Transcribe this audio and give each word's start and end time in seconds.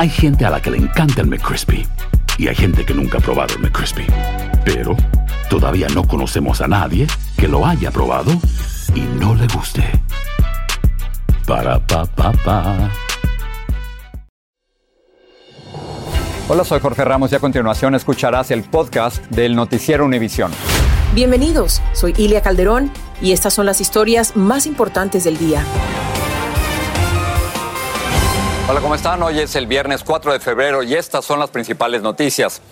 Hay 0.00 0.08
gente 0.08 0.46
a 0.46 0.50
la 0.50 0.62
que 0.62 0.70
le 0.70 0.78
encanta 0.78 1.20
el 1.20 1.26
McCrispy 1.26 1.86
y 2.38 2.48
hay 2.48 2.54
gente 2.54 2.86
que 2.86 2.94
nunca 2.94 3.18
ha 3.18 3.20
probado 3.20 3.52
el 3.56 3.60
McCrispy. 3.60 4.06
Pero 4.64 4.96
todavía 5.50 5.88
no 5.94 6.08
conocemos 6.08 6.62
a 6.62 6.68
nadie 6.68 7.06
que 7.36 7.46
lo 7.46 7.66
haya 7.66 7.90
probado 7.90 8.32
y 8.94 9.00
no 9.00 9.34
le 9.34 9.46
guste. 9.48 9.84
Para 11.46 11.86
pa 11.86 12.06
pa 12.06 12.32
pa. 12.32 12.90
Hola, 16.48 16.64
soy 16.64 16.80
Jorge 16.80 17.04
Ramos 17.04 17.30
y 17.32 17.34
a 17.34 17.38
continuación 17.38 17.94
escucharás 17.94 18.50
el 18.50 18.62
podcast 18.62 19.22
del 19.26 19.54
noticiero 19.54 20.06
Univisión. 20.06 20.50
Bienvenidos, 21.14 21.82
soy 21.92 22.14
Ilia 22.16 22.40
Calderón 22.40 22.90
y 23.20 23.32
estas 23.32 23.52
son 23.52 23.66
las 23.66 23.82
historias 23.82 24.34
más 24.34 24.64
importantes 24.64 25.24
del 25.24 25.36
día. 25.36 25.62
Hola, 28.70 28.80
¿cómo 28.80 28.94
están? 28.94 29.20
Hoy 29.24 29.40
es 29.40 29.56
el 29.56 29.66
viernes 29.66 30.04
4 30.04 30.32
de 30.32 30.38
febrero 30.38 30.84
y 30.84 30.94
estas 30.94 31.24
son 31.24 31.40
las 31.40 31.50
principales 31.50 32.02
noticias. 32.02 32.62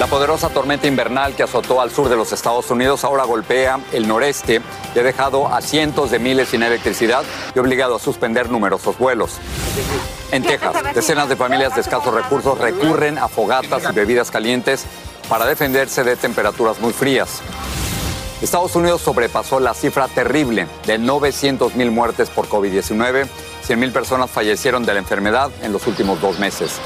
La 0.00 0.08
poderosa 0.08 0.48
tormenta 0.48 0.88
invernal 0.88 1.36
que 1.36 1.44
azotó 1.44 1.80
al 1.80 1.92
sur 1.92 2.08
de 2.08 2.16
los 2.16 2.32
Estados 2.32 2.68
Unidos 2.68 3.04
ahora 3.04 3.22
golpea 3.22 3.78
el 3.92 4.08
noreste 4.08 4.60
y 4.96 4.98
ha 4.98 5.02
dejado 5.04 5.54
a 5.54 5.60
cientos 5.60 6.10
de 6.10 6.18
miles 6.18 6.48
sin 6.48 6.64
electricidad 6.64 7.22
y 7.54 7.60
obligado 7.60 7.94
a 7.94 7.98
suspender 8.00 8.50
numerosos 8.50 8.98
vuelos. 8.98 9.36
En 10.32 10.42
Texas, 10.42 10.74
decenas 10.92 11.28
de 11.28 11.36
familias 11.36 11.76
de 11.76 11.82
escasos 11.82 12.12
recursos 12.12 12.58
recurren 12.58 13.18
a 13.18 13.28
fogatas 13.28 13.84
y 13.88 13.94
bebidas 13.94 14.32
calientes 14.32 14.84
para 15.28 15.46
defenderse 15.46 16.02
de 16.02 16.16
temperaturas 16.16 16.80
muy 16.80 16.92
frías. 16.92 17.40
Estados 18.42 18.74
Unidos 18.74 19.02
sobrepasó 19.02 19.60
la 19.60 19.74
cifra 19.74 20.08
terrible 20.08 20.66
de 20.86 20.98
900 20.98 21.76
mil 21.76 21.92
muertes 21.92 22.30
por 22.30 22.48
COVID-19. 22.48 23.28
100 23.68 23.78
mil 23.78 23.92
personas 23.92 24.30
fallecieron 24.30 24.82
de 24.86 24.94
la 24.94 24.98
enfermedad 24.98 25.50
en 25.60 25.74
los 25.74 25.86
últimos 25.86 26.18
dos 26.22 26.38
meses. 26.38 26.80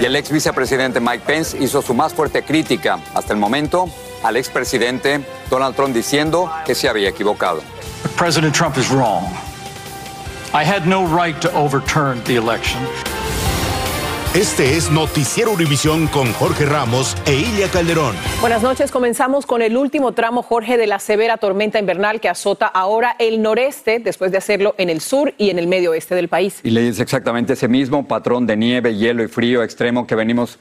Y 0.00 0.04
el 0.04 0.14
ex 0.14 0.30
vicepresidente 0.30 1.00
Mike 1.00 1.24
Pence 1.26 1.58
hizo 1.58 1.82
su 1.82 1.94
más 1.94 2.14
fuerte 2.14 2.44
crítica 2.44 3.00
hasta 3.12 3.32
el 3.32 3.40
momento 3.40 3.88
al 4.22 4.36
expresidente 4.36 5.20
Donald 5.50 5.74
Trump 5.74 5.92
diciendo 5.92 6.48
que 6.64 6.76
se 6.76 6.88
había 6.88 7.08
equivocado. 7.08 7.60
President 8.16 8.54
Trump 8.54 8.78
is 8.78 8.88
wrong. 8.88 9.24
I 10.54 10.62
had 10.62 10.86
no 10.86 11.04
right 11.06 11.40
to 11.40 11.52
overturn 11.56 12.22
the 12.22 12.36
election. 12.36 12.80
Este 14.34 14.76
es 14.76 14.92
Noticiero 14.92 15.50
Univisión 15.50 16.06
con 16.06 16.32
Jorge 16.34 16.64
Ramos 16.64 17.16
e 17.26 17.34
Ilia 17.34 17.68
Calderón. 17.68 18.14
Buenas 18.40 18.62
noches, 18.62 18.92
comenzamos 18.92 19.44
con 19.44 19.60
el 19.60 19.76
último 19.76 20.12
tramo, 20.12 20.44
Jorge, 20.44 20.78
de 20.78 20.86
la 20.86 21.00
severa 21.00 21.36
tormenta 21.36 21.80
invernal 21.80 22.20
que 22.20 22.28
azota 22.28 22.68
ahora 22.68 23.16
el 23.18 23.42
noreste, 23.42 23.98
después 23.98 24.30
de 24.30 24.38
hacerlo 24.38 24.76
en 24.78 24.88
el 24.88 25.00
sur 25.00 25.34
y 25.36 25.50
en 25.50 25.58
el 25.58 25.66
medio 25.66 25.90
oeste 25.90 26.14
del 26.14 26.28
país. 26.28 26.60
Y 26.62 26.70
le 26.70 26.80
dice 26.80 27.02
exactamente 27.02 27.54
ese 27.54 27.66
mismo 27.66 28.06
patrón 28.06 28.46
de 28.46 28.56
nieve, 28.56 28.94
hielo 28.94 29.24
y 29.24 29.26
frío 29.26 29.64
extremo 29.64 30.06
que 30.06 30.14
venimos 30.14 30.60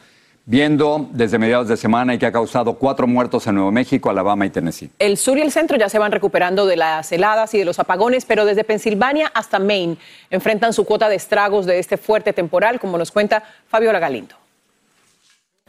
viendo 0.49 1.07
desde 1.11 1.37
mediados 1.37 1.67
de 1.67 1.77
semana 1.77 2.15
y 2.15 2.17
que 2.17 2.25
ha 2.25 2.31
causado 2.31 2.73
cuatro 2.73 3.05
muertos 3.05 3.45
en 3.45 3.53
Nuevo 3.53 3.71
México, 3.71 4.09
Alabama 4.09 4.47
y 4.47 4.49
Tennessee. 4.49 4.89
El 4.97 5.15
sur 5.17 5.37
y 5.37 5.41
el 5.41 5.51
centro 5.51 5.77
ya 5.77 5.89
se 5.89 5.99
van 5.99 6.11
recuperando 6.11 6.65
de 6.65 6.75
las 6.75 7.11
heladas 7.11 7.53
y 7.53 7.59
de 7.59 7.65
los 7.65 7.77
apagones, 7.77 8.25
pero 8.25 8.45
desde 8.45 8.63
Pensilvania 8.63 9.31
hasta 9.35 9.59
Maine 9.59 9.97
enfrentan 10.31 10.73
su 10.73 10.85
cuota 10.85 11.07
de 11.07 11.17
estragos 11.17 11.67
de 11.67 11.77
este 11.77 11.97
fuerte 11.97 12.33
temporal, 12.33 12.79
como 12.79 12.97
nos 12.97 13.11
cuenta 13.11 13.43
Fabiola 13.67 13.99
Galindo. 13.99 14.37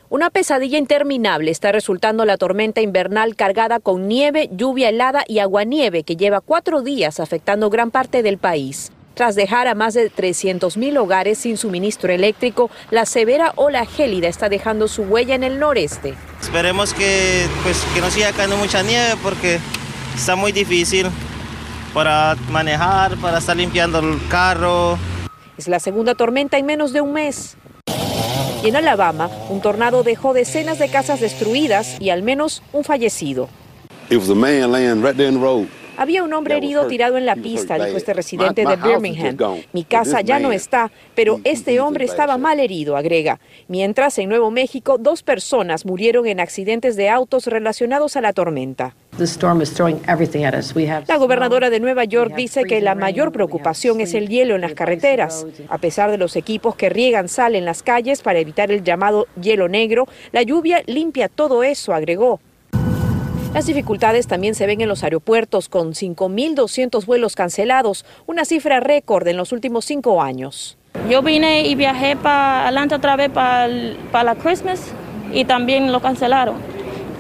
Una 0.09 0.31
pesadilla 0.31 0.79
interminable 0.79 1.51
está 1.51 1.73
resultando 1.73 2.25
la 2.25 2.39
tormenta 2.39 2.81
invernal 2.81 3.37
cargada 3.37 3.81
con 3.81 4.09
nieve, 4.09 4.49
lluvia 4.51 4.89
helada 4.89 5.25
y 5.29 5.41
aguanieve 5.41 6.05
que 6.05 6.17
lleva 6.17 6.41
cuatro 6.41 6.81
días 6.81 7.21
afectando 7.21 7.69
gran 7.69 7.91
parte 7.91 8.23
del 8.23 8.39
país. 8.39 8.93
Tras 9.15 9.35
dejar 9.35 9.69
a 9.69 9.75
más 9.75 9.95
de 9.95 10.11
300.000 10.11 10.99
hogares 10.99 11.39
sin 11.39 11.57
suministro 11.57 12.13
eléctrico, 12.13 12.71
la 12.91 13.05
severa 13.05 13.53
ola 13.57 13.85
gélida 13.85 14.29
está 14.29 14.49
dejando 14.49 14.89
su 14.89 15.03
huella 15.03 15.35
en 15.35 15.45
el 15.45 15.59
noreste. 15.59 16.15
Esperemos 16.41 16.95
que, 16.95 17.47
pues, 17.63 17.85
que 17.93 18.01
no 18.01 18.11
siga 18.11 18.33
cayendo 18.33 18.57
mucha 18.57 18.83
nieve 18.83 19.15
porque 19.23 19.59
está 20.15 20.37
muy 20.37 20.53
difícil 20.53 21.07
para 21.93 22.37
manejar, 22.51 23.17
para 23.17 23.39
estar 23.39 23.57
limpiando 23.57 23.99
el 23.99 24.19
carro. 24.29 24.99
Es 25.59 25.69
la 25.69 25.81
segunda 25.81 26.15
tormenta 26.15 26.57
en 26.57 26.67
menos 26.67 26.93
de 26.93 27.01
un 27.01 27.13
mes. 27.13 27.57
Y 28.63 28.69
en 28.69 28.77
Alabama, 28.77 29.29
un 29.49 29.61
tornado 29.61 30.03
dejó 30.03 30.33
decenas 30.33 30.79
de 30.79 30.89
casas 30.91 31.21
destruidas 31.21 31.97
y 32.01 32.11
al 32.11 32.23
menos 32.23 32.63
un 32.73 32.85
fallecido. 32.85 33.49
Había 36.01 36.23
un 36.23 36.33
hombre 36.33 36.57
herido 36.57 36.87
tirado 36.87 37.19
en 37.19 37.27
la 37.27 37.37
pista, 37.37 37.75
dijo 37.75 37.95
este 37.99 38.15
residente 38.15 38.65
de 38.65 38.77
Birmingham. 38.77 39.37
Mi 39.75 39.85
casa 39.85 40.23
ya 40.23 40.39
no 40.39 40.51
está, 40.51 40.91
pero 41.15 41.43
este 41.45 41.79
hombre 41.79 42.07
estaba 42.07 42.39
mal 42.39 42.59
herido, 42.59 42.97
agrega. 42.97 43.39
Mientras, 43.69 44.17
en 44.19 44.31
Nuevo 44.31 44.51
México, 44.51 44.97
dos 44.99 45.23
personas 45.23 45.85
murieron 45.85 46.27
en 46.27 46.41
accidentes 46.41 46.97
de 46.97 47.11
autos 47.11 47.49
relacionados 47.49 48.17
a 48.17 48.23
la 48.23 48.33
tormenta. 48.33 48.97
La 51.07 51.17
gobernadora 51.19 51.69
de 51.69 51.81
Nueva 51.81 52.05
York 52.05 52.35
dice 52.35 52.65
que 52.65 52.81
la 52.81 52.95
mayor 52.95 53.31
preocupación 53.31 54.01
es 54.01 54.15
el 54.15 54.31
hielo 54.31 54.55
en 54.55 54.63
las 54.63 54.73
carreteras. 54.73 55.47
A 55.69 55.77
pesar 55.77 56.11
de 56.11 56.17
los 56.17 56.35
equipos 56.35 56.77
que 56.77 56.89
riegan 56.89 57.29
sal 57.29 57.55
en 57.55 57.67
las 57.67 57.83
calles 57.83 58.23
para 58.23 58.39
evitar 58.39 58.71
el 58.71 58.83
llamado 58.83 59.27
hielo 59.39 59.69
negro, 59.69 60.09
la 60.33 60.41
lluvia 60.41 60.83
limpia 60.87 61.29
todo 61.29 61.63
eso, 61.63 61.93
agregó. 61.93 62.41
Las 63.53 63.67
dificultades 63.67 64.29
también 64.29 64.55
se 64.55 64.65
ven 64.67 64.81
en 64.81 64.89
los 64.89 65.03
aeropuertos, 65.03 65.69
con 65.69 65.93
5.200 65.93 67.05
vuelos 67.05 67.35
cancelados, 67.35 68.05
una 68.27 68.45
cifra 68.45 68.79
récord 68.79 69.27
en 69.27 69.37
los 69.37 69.51
últimos 69.51 69.85
cinco 69.85 70.23
años. 70.23 70.79
Yo 71.09 71.21
vine 71.23 71.67
y 71.67 71.75
viajé 71.75 72.15
para 72.15 72.63
adelante 72.63 72.95
otra 72.95 73.17
vez 73.17 73.29
para 73.29 73.67
la 74.23 74.37
Christmas 74.37 74.93
y 75.33 75.45
también 75.45 75.91
lo 75.91 76.01
cancelaron. 76.01 76.57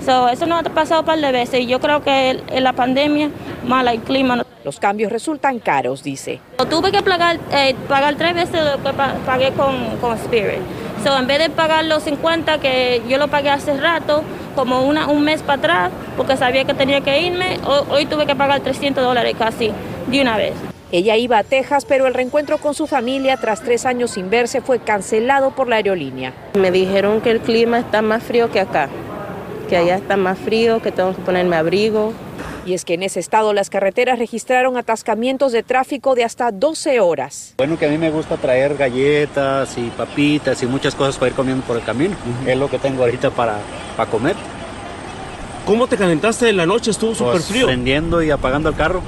So, 0.04 0.28
eso 0.28 0.46
no 0.46 0.56
ha 0.56 0.62
pasado 0.62 1.00
un 1.00 1.06
par 1.06 1.20
de 1.20 1.32
veces 1.32 1.60
y 1.62 1.66
yo 1.66 1.80
creo 1.80 2.02
que 2.04 2.30
en 2.30 2.64
la 2.64 2.74
pandemia, 2.74 3.30
mala 3.66 3.92
el 3.92 4.00
clima. 4.00 4.46
Los 4.64 4.78
cambios 4.78 5.10
resultan 5.10 5.58
caros, 5.58 6.04
dice. 6.04 6.38
Tuve 6.70 6.92
que 6.92 7.02
pagar, 7.02 7.40
eh, 7.50 7.74
pagar 7.88 8.14
tres 8.14 8.34
veces 8.34 8.60
lo 8.64 8.82
que 8.82 8.92
pagué 9.26 9.50
con, 9.52 9.96
con 10.00 10.16
Spirit. 10.16 10.60
So, 11.02 11.16
en 11.16 11.26
vez 11.26 11.38
de 11.38 11.48
pagar 11.48 11.84
los 11.86 12.02
50 12.02 12.58
que 12.58 13.00
yo 13.08 13.16
lo 13.16 13.28
pagué 13.28 13.48
hace 13.48 13.74
rato, 13.74 14.22
como 14.54 14.82
una, 14.82 15.06
un 15.06 15.24
mes 15.24 15.40
para 15.40 15.58
atrás, 15.58 15.90
porque 16.16 16.36
sabía 16.36 16.64
que 16.64 16.74
tenía 16.74 17.00
que 17.00 17.22
irme, 17.22 17.58
hoy 17.88 18.04
tuve 18.04 18.26
que 18.26 18.36
pagar 18.36 18.60
300 18.60 19.02
dólares 19.02 19.34
casi 19.38 19.70
de 20.08 20.20
una 20.20 20.36
vez. 20.36 20.52
Ella 20.92 21.16
iba 21.16 21.38
a 21.38 21.44
Texas, 21.44 21.86
pero 21.86 22.06
el 22.06 22.12
reencuentro 22.12 22.58
con 22.58 22.74
su 22.74 22.86
familia 22.86 23.38
tras 23.38 23.62
tres 23.62 23.86
años 23.86 24.10
sin 24.10 24.28
verse 24.28 24.60
fue 24.60 24.80
cancelado 24.80 25.52
por 25.52 25.68
la 25.68 25.76
aerolínea. 25.76 26.34
Me 26.54 26.70
dijeron 26.70 27.22
que 27.22 27.30
el 27.30 27.40
clima 27.40 27.78
está 27.78 28.02
más 28.02 28.22
frío 28.22 28.50
que 28.50 28.60
acá, 28.60 28.88
que 29.70 29.78
allá 29.78 29.96
está 29.96 30.18
más 30.18 30.38
frío, 30.38 30.82
que 30.82 30.92
tengo 30.92 31.14
que 31.14 31.22
ponerme 31.22 31.56
abrigo. 31.56 32.12
Y 32.70 32.74
es 32.74 32.84
que 32.84 32.94
en 32.94 33.02
ese 33.02 33.18
estado 33.18 33.52
las 33.52 33.68
carreteras 33.68 34.20
registraron 34.20 34.76
atascamientos 34.76 35.50
de 35.50 35.64
tráfico 35.64 36.14
de 36.14 36.22
hasta 36.22 36.52
12 36.52 37.00
horas. 37.00 37.54
Bueno, 37.56 37.76
que 37.76 37.86
a 37.86 37.88
mí 37.88 37.98
me 37.98 38.12
gusta 38.12 38.36
traer 38.36 38.76
galletas 38.76 39.76
y 39.76 39.90
papitas 39.90 40.62
y 40.62 40.66
muchas 40.68 40.94
cosas 40.94 41.16
para 41.16 41.30
ir 41.30 41.34
comiendo 41.34 41.64
por 41.66 41.76
el 41.76 41.82
camino. 41.82 42.14
Es 42.46 42.56
lo 42.56 42.70
que 42.70 42.78
tengo 42.78 43.02
ahorita 43.02 43.32
para, 43.32 43.56
para 43.96 44.08
comer. 44.08 44.36
¿Cómo 45.66 45.88
te 45.88 45.96
calentaste 45.96 46.48
en 46.48 46.58
la 46.58 46.64
noche? 46.66 46.92
Estuvo 46.92 47.12
súper 47.12 47.32
Pues, 47.32 47.46
frío. 47.46 47.66
Prendiendo 47.66 48.22
y 48.22 48.30
apagando 48.30 48.68
el 48.68 48.76
carro. 48.76 49.02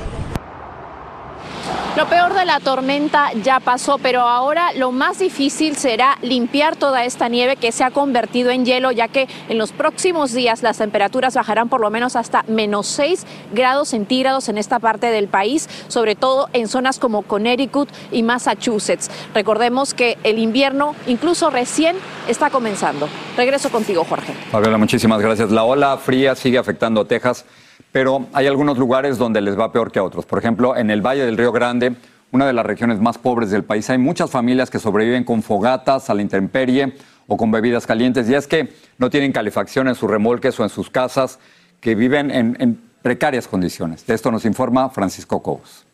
Lo 1.95 2.07
peor 2.07 2.33
de 2.33 2.47
la 2.47 2.59
tormenta 2.59 3.33
ya 3.43 3.61
pasó, 3.61 3.99
pero 3.99 4.23
ahora 4.23 4.73
lo 4.73 4.93
más 4.93 5.19
difícil 5.19 5.77
será 5.77 6.17
limpiar 6.23 6.75
toda 6.75 7.05
esta 7.05 7.29
nieve 7.29 7.57
que 7.57 7.71
se 7.71 7.85
ha 7.85 7.91
convertido 7.91 8.51
en 8.51 8.65
hielo, 8.65 8.93
ya 8.93 9.09
que 9.09 9.29
en 9.51 9.59
los 9.59 9.73
próximos 9.73 10.33
días 10.33 10.63
las 10.63 10.79
temperaturas 10.79 11.35
bajarán 11.35 11.69
por 11.69 11.83
lo 11.83 11.91
menos 11.91 12.17
hasta 12.17 12.45
menos 12.49 12.87
6 12.87 13.27
grados 13.53 13.91
centígrados 13.91 14.49
en 14.49 14.57
esta 14.57 14.79
parte 14.79 15.09
del 15.09 15.29
país, 15.29 15.69
sobre 15.89 16.15
todo 16.15 16.49
en 16.55 16.67
zonas 16.67 16.99
como 16.99 17.23
Connecticut 17.23 17.91
y 18.11 18.23
Massachusetts. 18.23 19.11
Recordemos 19.35 19.93
que 19.93 20.17
el 20.25 20.39
invierno 20.39 20.97
incluso 21.07 21.51
recién 21.51 21.97
está 22.27 22.49
comenzando. 22.49 23.07
Regreso 23.37 23.69
contigo, 23.69 24.07
Jorge. 24.09 24.33
Fabiola, 24.51 24.79
muchísimas 24.79 25.21
gracias. 25.21 25.51
La 25.51 25.65
ola 25.65 25.99
fría 25.99 26.35
sigue 26.37 26.57
afectando 26.57 27.03
a 27.03 27.05
Texas, 27.05 27.45
pero 27.93 28.27
hay 28.33 28.47
algunos 28.47 28.79
lugares 28.79 29.19
donde 29.19 29.41
les 29.41 29.59
va 29.59 29.71
peor 29.71 29.93
que 29.93 29.99
a 29.99 30.03
otros. 30.03 30.27
Por 30.27 30.39
ejemplo, 30.39 30.77
en 30.77 30.91
el 30.91 31.03
Valle 31.03 31.25
del 31.25 31.37
Río 31.37 31.53
Grande, 31.53 31.95
una 32.33 32.47
de 32.47 32.55
las 32.55 32.65
regiones 32.65 32.99
más 32.99 33.19
pobres 33.19 33.51
del 33.51 33.63
país. 33.63 33.89
Hay 33.91 33.99
muchas 33.99 34.31
familias 34.31 34.71
que 34.71 34.79
sobreviven 34.79 35.23
con 35.25 35.43
fogatas 35.43 36.09
a 36.09 36.15
la 36.15 36.23
intemperie 36.23 36.95
o 37.29 37.37
con 37.37 37.51
bebidas 37.51 37.87
calientes. 37.87 38.29
Y 38.29 38.35
es 38.35 38.47
que 38.47 38.73
no 38.99 39.11
tienen 39.11 39.33
calefacción 39.33 39.87
en 39.87 39.95
sus 39.95 40.11
remolques 40.11 40.59
o 40.59 40.65
en 40.65 40.71
sus 40.71 40.89
casas, 40.89 41.39
que 41.81 41.95
viven 41.95 42.31
en, 42.31 42.57
en 42.59 42.81
precarias 43.03 43.47
condiciones. 43.47 44.07
De 44.07 44.15
esto 44.15 44.31
nos 44.31 44.45
informa 44.47 44.89
Francisco 44.89 45.43
Cobos. 45.43 45.85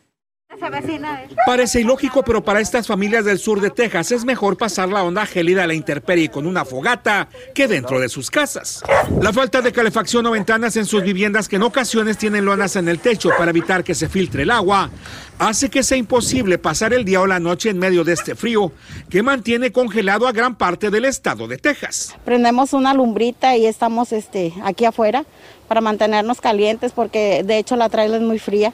Parece 1.45 1.81
ilógico, 1.81 2.23
pero 2.23 2.43
para 2.43 2.59
estas 2.59 2.87
familias 2.87 3.23
del 3.23 3.37
sur 3.37 3.61
de 3.61 3.69
Texas 3.69 4.11
es 4.11 4.25
mejor 4.25 4.57
pasar 4.57 4.89
la 4.89 5.03
onda 5.03 5.25
gélida 5.27 5.63
a 5.63 5.67
la 5.67 5.75
intemperie 5.75 6.29
con 6.29 6.47
una 6.47 6.65
fogata 6.65 7.29
que 7.53 7.67
dentro 7.67 7.99
de 7.99 8.09
sus 8.09 8.31
casas. 8.31 8.83
La 9.21 9.31
falta 9.31 9.61
de 9.61 9.71
calefacción 9.71 10.25
o 10.25 10.31
ventanas 10.31 10.75
en 10.75 10.85
sus 10.85 11.03
viviendas 11.03 11.47
que 11.47 11.57
en 11.57 11.63
ocasiones 11.63 12.17
tienen 12.17 12.45
lonas 12.45 12.75
en 12.77 12.89
el 12.89 12.99
techo 12.99 13.29
para 13.37 13.51
evitar 13.51 13.83
que 13.83 13.93
se 13.93 14.09
filtre 14.09 14.41
el 14.41 14.49
agua 14.51 14.89
hace 15.39 15.69
que 15.69 15.81
sea 15.83 15.97
imposible 15.97 16.57
pasar 16.57 16.93
el 16.93 17.05
día 17.05 17.21
o 17.21 17.25
la 17.25 17.39
noche 17.39 17.69
en 17.69 17.79
medio 17.79 18.03
de 18.03 18.13
este 18.13 18.35
frío 18.35 18.71
que 19.09 19.23
mantiene 19.23 19.71
congelado 19.71 20.27
a 20.27 20.31
gran 20.31 20.55
parte 20.55 20.91
del 20.91 21.05
estado 21.05 21.47
de 21.47 21.57
Texas. 21.57 22.15
Prendemos 22.25 22.73
una 22.73 22.93
lumbrita 22.93 23.55
y 23.57 23.65
estamos 23.65 24.11
este, 24.11 24.53
aquí 24.63 24.85
afuera 24.85 25.25
para 25.69 25.81
mantenernos 25.81 26.41
calientes 26.41 26.91
porque 26.91 27.43
de 27.45 27.57
hecho 27.59 27.75
la 27.75 27.89
trailer 27.89 28.21
es 28.21 28.27
muy 28.27 28.39
fría, 28.39 28.73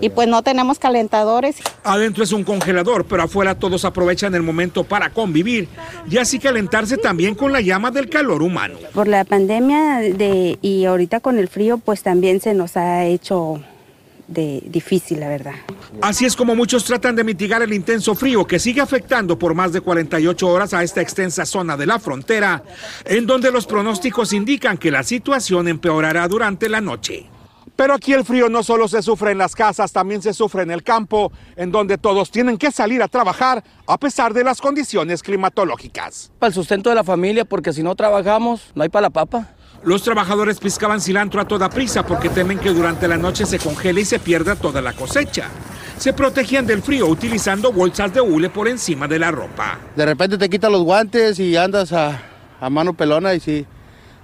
y 0.00 0.08
pues 0.08 0.28
no 0.28 0.42
tenemos 0.42 0.78
calentadores. 0.78 1.56
Adentro 1.82 2.22
es 2.22 2.32
un 2.32 2.44
congelador, 2.44 3.04
pero 3.06 3.24
afuera 3.24 3.58
todos 3.58 3.84
aprovechan 3.84 4.34
el 4.36 4.42
momento 4.42 4.84
para 4.84 5.10
convivir 5.10 5.68
y 6.08 6.16
así 6.18 6.38
calentarse 6.38 6.96
también 6.96 7.34
con 7.34 7.52
la 7.52 7.60
llama 7.60 7.90
del 7.90 8.08
calor 8.08 8.42
humano. 8.42 8.78
Por 8.94 9.08
la 9.08 9.24
pandemia 9.24 9.98
de, 9.98 10.58
y 10.62 10.84
ahorita 10.84 11.18
con 11.18 11.38
el 11.38 11.48
frío 11.48 11.78
pues 11.78 12.02
también 12.02 12.40
se 12.40 12.54
nos 12.54 12.76
ha 12.76 13.04
hecho 13.04 13.60
de 14.28 14.62
difícil, 14.66 15.20
la 15.20 15.28
verdad. 15.28 15.54
Así 16.00 16.24
es 16.24 16.36
como 16.36 16.54
muchos 16.54 16.84
tratan 16.84 17.16
de 17.16 17.24
mitigar 17.24 17.62
el 17.62 17.72
intenso 17.72 18.14
frío 18.14 18.46
que 18.46 18.58
sigue 18.58 18.80
afectando 18.80 19.38
por 19.38 19.54
más 19.54 19.72
de 19.72 19.80
48 19.80 20.46
horas 20.46 20.74
a 20.74 20.82
esta 20.82 21.00
extensa 21.00 21.44
zona 21.44 21.76
de 21.76 21.86
la 21.86 21.98
frontera, 21.98 22.62
en 23.04 23.26
donde 23.26 23.50
los 23.50 23.66
pronósticos 23.66 24.32
indican 24.32 24.78
que 24.78 24.90
la 24.90 25.02
situación 25.02 25.66
empeorará 25.66 26.28
durante 26.28 26.68
la 26.68 26.80
noche. 26.80 27.26
Pero 27.78 27.94
aquí 27.94 28.12
el 28.12 28.24
frío 28.24 28.48
no 28.48 28.64
solo 28.64 28.88
se 28.88 29.02
sufre 29.02 29.30
en 29.30 29.38
las 29.38 29.54
casas, 29.54 29.92
también 29.92 30.20
se 30.20 30.34
sufre 30.34 30.64
en 30.64 30.72
el 30.72 30.82
campo, 30.82 31.30
en 31.54 31.70
donde 31.70 31.96
todos 31.96 32.28
tienen 32.30 32.58
que 32.58 32.72
salir 32.72 33.00
a 33.02 33.06
trabajar 33.06 33.62
a 33.86 33.98
pesar 33.98 34.34
de 34.34 34.42
las 34.42 34.60
condiciones 34.60 35.22
climatológicas. 35.22 36.32
Para 36.40 36.48
el 36.48 36.54
sustento 36.54 36.90
de 36.90 36.96
la 36.96 37.04
familia, 37.04 37.44
porque 37.44 37.72
si 37.72 37.84
no 37.84 37.94
trabajamos, 37.94 38.72
no 38.74 38.82
hay 38.82 38.88
para 38.88 39.02
la 39.02 39.10
papa. 39.10 39.54
Los 39.84 40.02
trabajadores 40.02 40.58
piscaban 40.58 41.00
cilantro 41.00 41.40
a 41.40 41.46
toda 41.46 41.70
prisa 41.70 42.04
porque 42.04 42.28
temen 42.28 42.58
que 42.58 42.70
durante 42.70 43.06
la 43.06 43.16
noche 43.16 43.46
se 43.46 43.58
congele 43.58 44.00
y 44.00 44.04
se 44.04 44.18
pierda 44.18 44.56
toda 44.56 44.82
la 44.82 44.92
cosecha. 44.92 45.48
Se 45.98 46.12
protegían 46.12 46.66
del 46.66 46.82
frío 46.82 47.06
utilizando 47.06 47.72
bolsas 47.72 48.12
de 48.12 48.20
hule 48.20 48.50
por 48.50 48.68
encima 48.68 49.06
de 49.06 49.18
la 49.18 49.30
ropa. 49.30 49.78
De 49.96 50.04
repente 50.04 50.36
te 50.36 50.48
quitas 50.50 50.70
los 50.70 50.82
guantes 50.82 51.38
y 51.38 51.56
andas 51.56 51.92
a, 51.92 52.20
a 52.60 52.70
mano 52.70 52.94
pelona 52.94 53.34
y 53.34 53.40
sí, 53.40 53.66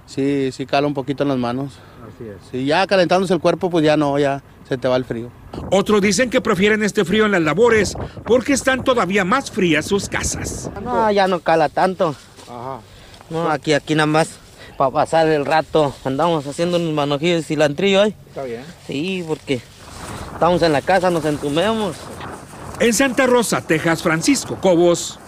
sí, 0.05 0.51
sí 0.51 0.65
cala 0.65 0.87
un 0.87 0.93
poquito 0.93 1.23
en 1.23 1.29
las 1.29 1.37
manos. 1.37 1.79
Así 2.05 2.27
es. 2.27 2.37
Si 2.51 2.65
ya 2.65 2.85
calentándose 2.85 3.33
el 3.33 3.39
cuerpo, 3.39 3.69
pues 3.69 3.83
ya 3.83 3.97
no, 3.97 4.19
ya 4.19 4.43
se 4.67 4.77
te 4.77 4.87
va 4.87 4.97
el 4.97 5.05
frío. 5.05 5.31
Otros 5.71 6.01
dicen 6.01 6.29
que 6.29 6.41
prefieren 6.41 6.83
este 6.83 7.05
frío 7.05 7.25
en 7.25 7.31
las 7.31 7.41
labores 7.41 7.95
porque 8.25 8.53
están 8.53 8.83
todavía 8.83 9.23
más 9.23 9.51
frías 9.51 9.85
sus 9.85 10.09
casas. 10.09 10.69
No, 10.83 11.09
ya 11.11 11.27
no 11.27 11.39
cala 11.39 11.69
tanto. 11.69 12.15
Ajá. 12.43 12.79
No, 13.29 13.49
aquí, 13.49 13.73
aquí 13.73 13.95
nada 13.95 14.05
más 14.07 14.39
para 14.75 14.91
pasar 14.91 15.27
el 15.27 15.45
rato. 15.45 15.95
Andamos 16.03 16.45
haciendo 16.45 16.77
unos 16.77 16.93
manojillos 16.93 17.37
de 17.37 17.43
cilantrillo 17.43 18.01
hoy. 18.01 18.15
Está 18.27 18.43
bien. 18.43 18.63
Sí, 18.87 19.23
porque 19.27 19.61
estamos 20.33 20.61
en 20.61 20.73
la 20.73 20.81
casa, 20.81 21.09
nos 21.09 21.25
entumemos. 21.25 21.95
En 22.79 22.93
Santa 22.93 23.25
Rosa, 23.25 23.61
Texas, 23.61 24.03
Francisco 24.03 24.57
Cobos, 24.61 25.19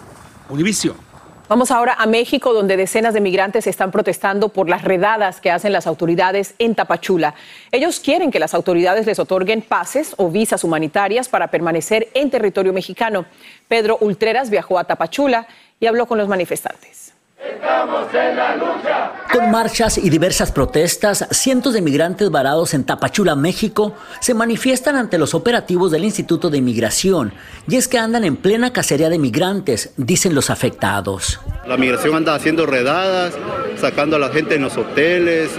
Univision. 0.50 1.08
Vamos 1.50 1.72
ahora 1.72 1.96
a 1.98 2.06
México, 2.08 2.54
donde 2.54 2.76
decenas 2.76 3.14
de 3.14 3.22
migrantes 3.22 3.68
están 3.68 3.90
protestando 3.90 4.50
por 4.50 4.68
las 4.68 4.84
redadas 4.84 5.40
que 5.40 5.50
hacen 5.50 5.72
las 5.72 5.88
autoridades 5.88 6.56
en 6.60 6.76
Tapachula. 6.76 7.36
Ellos 7.72 8.02
quieren 8.02 8.32
que 8.32 8.40
las 8.40 8.54
autoridades 8.54 9.06
les 9.06 9.18
otorguen 9.18 9.62
pases 9.62 10.14
o 10.18 10.30
visas 10.30 10.66
humanitarias 10.66 11.30
para 11.30 11.48
permanecer 11.48 12.10
en 12.14 12.30
territorio 12.30 12.74
mexicano. 12.74 13.26
Pedro 13.70 13.98
Ultreras 14.02 14.50
viajó 14.50 14.78
a 14.78 14.84
Tapachula 14.84 15.48
y 15.80 15.86
habló 15.86 16.06
con 16.06 16.18
los 16.18 16.28
manifestantes. 16.28 17.07
Estamos 17.40 18.12
en 18.16 18.36
la 18.36 18.56
lucha. 18.56 19.12
Con 19.32 19.52
marchas 19.52 20.00
y 20.00 20.10
diversas 20.10 20.52
protestas, 20.52 21.28
cientos 21.30 21.74
de 21.74 21.82
migrantes 21.82 22.32
varados 22.32 22.74
en 22.74 22.84
Tapachula, 22.84 23.36
México, 23.36 23.94
se 24.20 24.34
manifiestan 24.34 24.96
ante 24.96 25.20
los 25.20 25.36
operativos 25.36 25.92
del 25.92 26.04
Instituto 26.04 26.50
de 26.50 26.58
Inmigración. 26.58 27.34
Y 27.68 27.76
es 27.76 27.88
que 27.88 28.00
andan 28.00 28.24
en 28.24 28.38
plena 28.38 28.74
cacería 28.74 29.10
de 29.10 29.20
migrantes, 29.20 29.92
dicen 29.98 30.34
los 30.34 30.50
afectados. 30.50 31.40
La 31.68 31.78
migración 31.78 32.16
anda 32.16 32.34
haciendo 32.34 32.66
redadas, 32.66 33.36
sacando 33.80 34.16
a 34.16 34.20
la 34.20 34.30
gente 34.30 34.56
en 34.56 34.64
los 34.64 34.76
hoteles. 34.76 35.52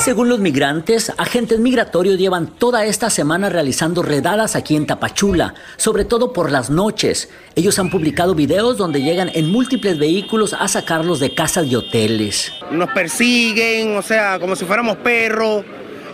Según 0.00 0.28
los 0.28 0.38
migrantes, 0.38 1.12
agentes 1.18 1.58
migratorios 1.58 2.16
llevan 2.18 2.46
toda 2.46 2.84
esta 2.84 3.10
semana 3.10 3.48
realizando 3.48 4.02
redadas 4.02 4.54
aquí 4.54 4.76
en 4.76 4.86
Tapachula, 4.86 5.54
sobre 5.76 6.04
todo 6.04 6.32
por 6.32 6.52
las 6.52 6.70
noches. 6.70 7.28
Ellos 7.56 7.78
han 7.78 7.90
publicado 7.90 8.34
videos 8.34 8.76
donde 8.76 9.02
llegan 9.02 9.30
en 9.34 9.50
múltiples 9.50 9.98
vehículos 9.98 10.54
a 10.54 10.68
sacarlos 10.68 11.18
de 11.18 11.34
casas 11.34 11.66
y 11.66 11.74
hoteles. 11.74 12.52
Nos 12.70 12.90
persiguen, 12.90 13.96
o 13.96 14.02
sea, 14.02 14.38
como 14.38 14.54
si 14.54 14.64
fuéramos 14.64 14.96
perros, 14.98 15.64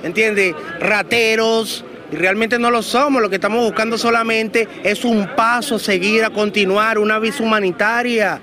¿entiendes? 0.03 0.55
Rateros. 0.81 1.85
Y 2.11 2.17
realmente 2.17 2.59
no 2.59 2.71
lo 2.71 2.83
somos, 2.83 3.23
lo 3.23 3.31
que 3.31 3.37
estamos 3.37 3.65
buscando 3.65 3.97
solamente 3.97 4.69
es 4.83 5.03
un 5.03 5.35
paso, 5.35 5.79
seguir 5.79 6.25
a 6.25 6.31
continuar, 6.31 6.99
una 6.99 7.19
visa 7.19 7.43
humanitaria. 7.43 8.39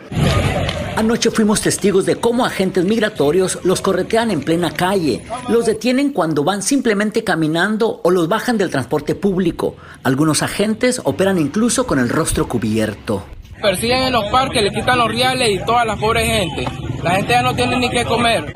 Anoche 1.00 1.32
fuimos 1.32 1.62
testigos 1.62 2.06
de 2.06 2.18
cómo 2.18 2.46
agentes 2.46 2.84
migratorios 2.84 3.60
los 3.64 3.80
corretean 3.80 4.32
en 4.32 4.42
plena 4.42 4.72
calle, 4.72 5.24
los 5.48 5.66
detienen 5.66 6.12
cuando 6.12 6.44
van 6.44 6.62
simplemente 6.62 7.24
caminando 7.24 8.02
o 8.04 8.12
los 8.12 8.28
bajan 8.28 8.58
del 8.58 8.70
transporte 8.70 9.16
público. 9.16 9.78
Algunos 10.04 10.44
agentes 10.44 11.00
operan 11.06 11.40
incluso 11.40 11.88
con 11.88 12.00
el 12.00 12.10
rostro 12.10 12.50
cubierto. 12.50 13.24
Persiguen 13.62 14.04
en 14.04 14.14
los 14.14 14.26
parques, 14.26 14.64
le 14.64 14.72
quitan 14.72 14.98
los 14.98 15.10
reales 15.10 15.50
y 15.50 15.60
toda 15.60 15.86
la 15.86 15.96
pobre 15.96 16.26
gente. 16.26 16.66
La 17.04 17.12
gente 17.12 17.32
ya 17.32 17.42
no 17.42 17.56
tiene 17.56 17.78
ni 17.78 17.90
qué 17.90 18.06
comer. 18.06 18.54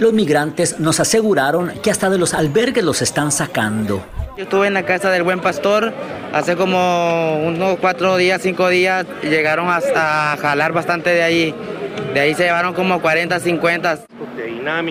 Los 0.00 0.12
migrantes 0.12 0.78
nos 0.78 1.00
aseguraron 1.00 1.72
que 1.82 1.90
hasta 1.90 2.10
de 2.10 2.18
los 2.18 2.34
albergues 2.34 2.84
los 2.84 3.02
están 3.02 3.32
sacando. 3.32 4.04
Yo 4.36 4.44
estuve 4.44 4.68
en 4.68 4.74
la 4.74 4.84
casa 4.84 5.10
del 5.10 5.24
buen 5.24 5.40
pastor 5.40 5.92
hace 6.32 6.56
como 6.56 7.38
unos 7.44 7.78
cuatro 7.80 8.16
días, 8.16 8.40
cinco 8.42 8.68
días, 8.68 9.04
y 9.22 9.26
llegaron 9.26 9.68
hasta 9.68 10.34
a 10.34 10.36
jalar 10.36 10.72
bastante 10.72 11.10
de 11.10 11.22
ahí. 11.22 11.54
De 12.18 12.24
ahí 12.24 12.34
se 12.34 12.42
llevaron 12.42 12.74
como 12.74 13.00
40, 13.00 13.38
50. 13.38 14.06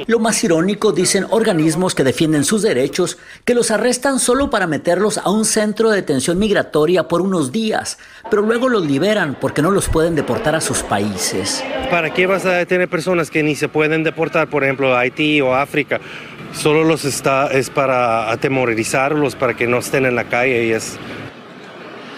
Lo 0.08 0.20
más 0.20 0.42
irónico, 0.46 0.94
dicen 0.94 1.26
organismos 1.30 1.94
que 1.94 2.06
defienden 2.06 2.46
sus 2.46 2.62
derechos, 2.62 3.18
que 3.44 3.54
los 3.54 3.70
arrestan 3.70 4.20
solo 4.20 4.50
para 4.50 4.66
meterlos 4.66 5.18
a 5.18 5.30
un 5.30 5.44
centro 5.44 5.90
de 5.90 5.98
detención 5.98 6.40
migratoria 6.40 7.10
por 7.10 7.20
unos 7.20 7.52
días, 7.52 8.00
pero 8.30 8.44
luego 8.44 8.70
los 8.70 8.86
liberan 8.86 9.36
porque 9.42 9.62
no 9.62 9.72
los 9.72 9.90
pueden 9.90 10.16
deportar 10.16 10.56
a 10.56 10.62
sus 10.62 10.84
países. 10.84 11.62
¿Para 11.92 12.14
qué 12.14 12.28
vas 12.28 12.46
a 12.46 12.54
detener 12.54 12.88
personas 12.88 13.30
que 13.30 13.44
ni 13.44 13.56
se 13.56 13.68
pueden 13.68 14.06
deportar, 14.06 14.48
por 14.48 14.64
ejemplo, 14.64 14.96
a 14.96 15.02
Haití 15.02 15.42
o 15.42 15.54
África? 15.54 16.00
Solo 16.54 16.86
los 16.86 17.04
está, 17.04 17.48
es 17.48 17.70
para 17.70 18.32
atemorizarlos, 18.32 19.36
para 19.36 19.54
que 19.54 19.68
no 19.68 19.80
estén 19.80 20.06
en 20.06 20.16
la 20.16 20.24
calle 20.24 20.64
y 20.64 20.72
es 20.72 20.98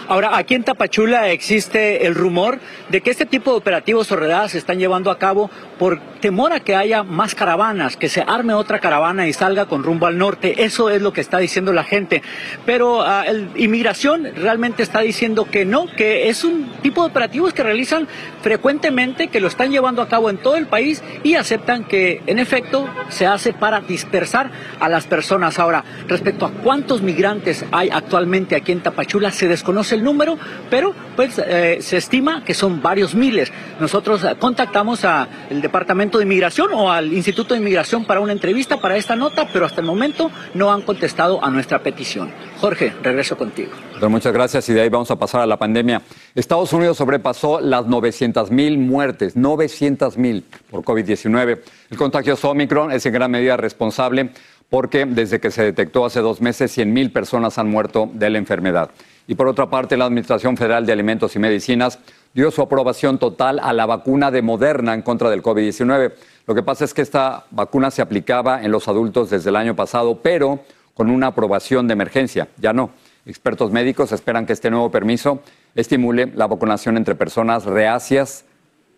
Ahora, 0.10 0.36
aquí 0.40 0.56
en 0.56 0.64
Tapachula 0.64 1.30
existe 1.30 2.08
el 2.08 2.16
rumor 2.16 2.58
de 2.90 3.02
que 3.02 3.12
este 3.12 3.28
tipo 3.28 3.52
de 3.52 3.58
operativos 3.58 4.12
o 4.12 4.16
redadas 4.16 4.54
se 4.54 4.58
están 4.58 4.80
llevando 4.80 5.12
a 5.12 5.20
cabo 5.20 5.52
por 5.78 6.02
temor 6.20 6.52
a 6.52 6.62
que 6.62 6.76
haya 6.76 7.04
más 7.04 7.36
caravanas, 7.36 7.96
que 7.96 8.10
se 8.10 8.22
arme 8.22 8.56
otra 8.56 8.80
caravana 8.80 9.28
y 9.28 9.34
salga 9.34 9.68
con 9.68 9.84
rumbo 9.84 10.08
al 10.08 10.18
norte. 10.18 10.64
Eso 10.64 10.90
es 10.90 11.04
lo 11.04 11.14
que 11.14 11.22
está 11.22 11.38
diciendo 11.38 11.74
la 11.74 11.84
gente. 11.84 12.24
Pero 12.66 13.02
uh, 13.02 13.24
inmigración 13.56 14.30
realmente 14.36 14.82
está 14.82 15.02
diciendo 15.02 15.46
que 15.46 15.64
no, 15.64 15.86
que 15.86 16.28
es 16.28 16.44
un 16.44 16.72
tipo 16.82 17.04
de 17.04 17.10
operativos 17.10 17.54
que 17.54 17.62
realizan 17.62 18.08
frecuentemente, 18.42 19.28
que 19.28 19.40
lo 19.40 19.48
están 19.48 19.70
llevando 19.70 20.02
a 20.02 20.10
cabo 20.10 20.32
en 20.32 20.38
todo 20.38 20.56
el 20.56 20.66
país 20.66 21.04
y 21.24 21.36
aceptan 21.36 21.84
que 21.84 22.24
en 22.26 22.40
efecto 22.40 22.90
se 23.10 23.28
hace 23.28 23.54
para 23.54 23.82
dispersar 23.82 24.50
a 24.80 24.90
las 24.90 25.06
personas. 25.06 25.60
Ahora, 25.60 25.84
respecto 26.08 26.48
a 26.48 26.52
cuántos 26.52 27.04
migrantes 27.04 27.64
hay 27.72 27.92
actualmente 27.92 28.56
aquí 28.56 28.72
en 28.72 28.82
Tapachula, 28.82 29.30
se 29.30 29.48
desconoce 29.48 29.99
número, 30.04 30.38
pero 30.70 30.94
pues 31.16 31.40
eh, 31.40 31.80
se 31.82 31.98
estima 31.98 32.44
que 32.44 32.54
son 32.54 32.82
varios 32.82 33.16
miles. 33.16 33.52
Nosotros 33.80 34.24
eh, 34.24 34.36
contactamos 34.40 35.06
al 35.06 35.28
Departamento 35.62 36.18
de 36.18 36.26
Inmigración 36.26 36.70
o 36.74 36.92
al 36.92 37.12
Instituto 37.14 37.54
de 37.54 37.60
Inmigración 37.60 38.06
para 38.06 38.20
una 38.20 38.32
entrevista 38.32 38.80
para 38.80 38.98
esta 38.98 39.16
nota, 39.16 39.48
pero 39.52 39.66
hasta 39.66 39.82
el 39.82 39.88
momento 39.88 40.32
no 40.54 40.72
han 40.72 40.82
contestado 40.82 41.44
a 41.44 41.50
nuestra 41.50 41.82
petición. 41.84 42.32
Jorge, 42.60 42.94
regreso 43.02 43.38
contigo. 43.38 43.72
Pero 43.94 44.10
muchas 44.10 44.34
gracias 44.34 44.68
y 44.70 44.74
de 44.74 44.82
ahí 44.82 44.90
vamos 44.90 45.12
a 45.12 45.18
pasar 45.18 45.42
a 45.42 45.46
la 45.46 45.58
pandemia. 45.58 46.02
Estados 46.36 46.72
Unidos 46.74 46.98
sobrepasó 46.98 47.60
las 47.60 47.86
900 47.86 48.52
mil 48.52 48.78
muertes, 48.78 49.36
900 49.36 50.18
mil 50.18 50.46
por 50.70 50.84
COVID-19. 50.84 51.60
El 51.90 51.98
contagioso 51.98 52.50
Omicron 52.50 52.92
es 52.92 53.06
en 53.06 53.14
gran 53.14 53.32
medida 53.32 53.58
responsable 53.58 54.30
porque 54.70 55.06
desde 55.06 55.40
que 55.40 55.52
se 55.52 55.64
detectó 55.64 56.06
hace 56.06 56.22
dos 56.22 56.42
meses 56.42 56.72
100 56.72 56.94
mil 56.94 57.12
personas 57.12 57.58
han 57.58 57.70
muerto 57.70 58.10
de 58.14 58.30
la 58.30 58.38
enfermedad. 58.38 58.92
Y 59.30 59.36
por 59.36 59.48
otra 59.48 59.70
parte, 59.70 59.96
la 59.96 60.06
Administración 60.06 60.58
Federal 60.58 60.88
de 60.88 60.92
Alimentos 60.92 61.36
y 61.36 61.40
Medicinas 61.40 62.00
dio 62.34 62.50
su 62.50 62.64
aprobación 62.64 63.20
total 63.20 63.60
a 63.62 63.74
la 63.74 63.86
vacuna 63.86 64.32
de 64.32 64.42
Moderna 64.42 64.96
en 64.96 65.04
contra 65.04 65.30
del 65.30 65.44
COVID-19. 65.44 66.14
Lo 66.48 66.56
que 66.56 66.64
pasa 66.64 66.84
es 66.84 66.96
que 66.96 67.04
esta 67.04 67.46
vacuna 67.52 67.92
se 67.92 68.02
aplicaba 68.02 68.64
en 68.64 68.72
los 68.72 68.88
adultos 68.88 69.30
desde 69.30 69.52
el 69.52 69.56
año 69.56 69.76
pasado, 69.76 70.20
pero 70.24 70.62
con 70.96 71.12
una 71.12 71.28
aprobación 71.28 71.88
de 71.88 71.94
emergencia. 71.94 72.48
Ya 72.58 72.74
no. 72.74 72.90
Expertos 73.28 73.72
médicos 73.72 74.12
esperan 74.12 74.48
que 74.48 74.54
este 74.54 74.72
nuevo 74.72 74.90
permiso 74.90 75.44
estimule 75.76 76.32
la 76.34 76.48
vacunación 76.48 76.98
entre 76.98 77.14
personas 77.14 77.66
reacias 77.66 78.46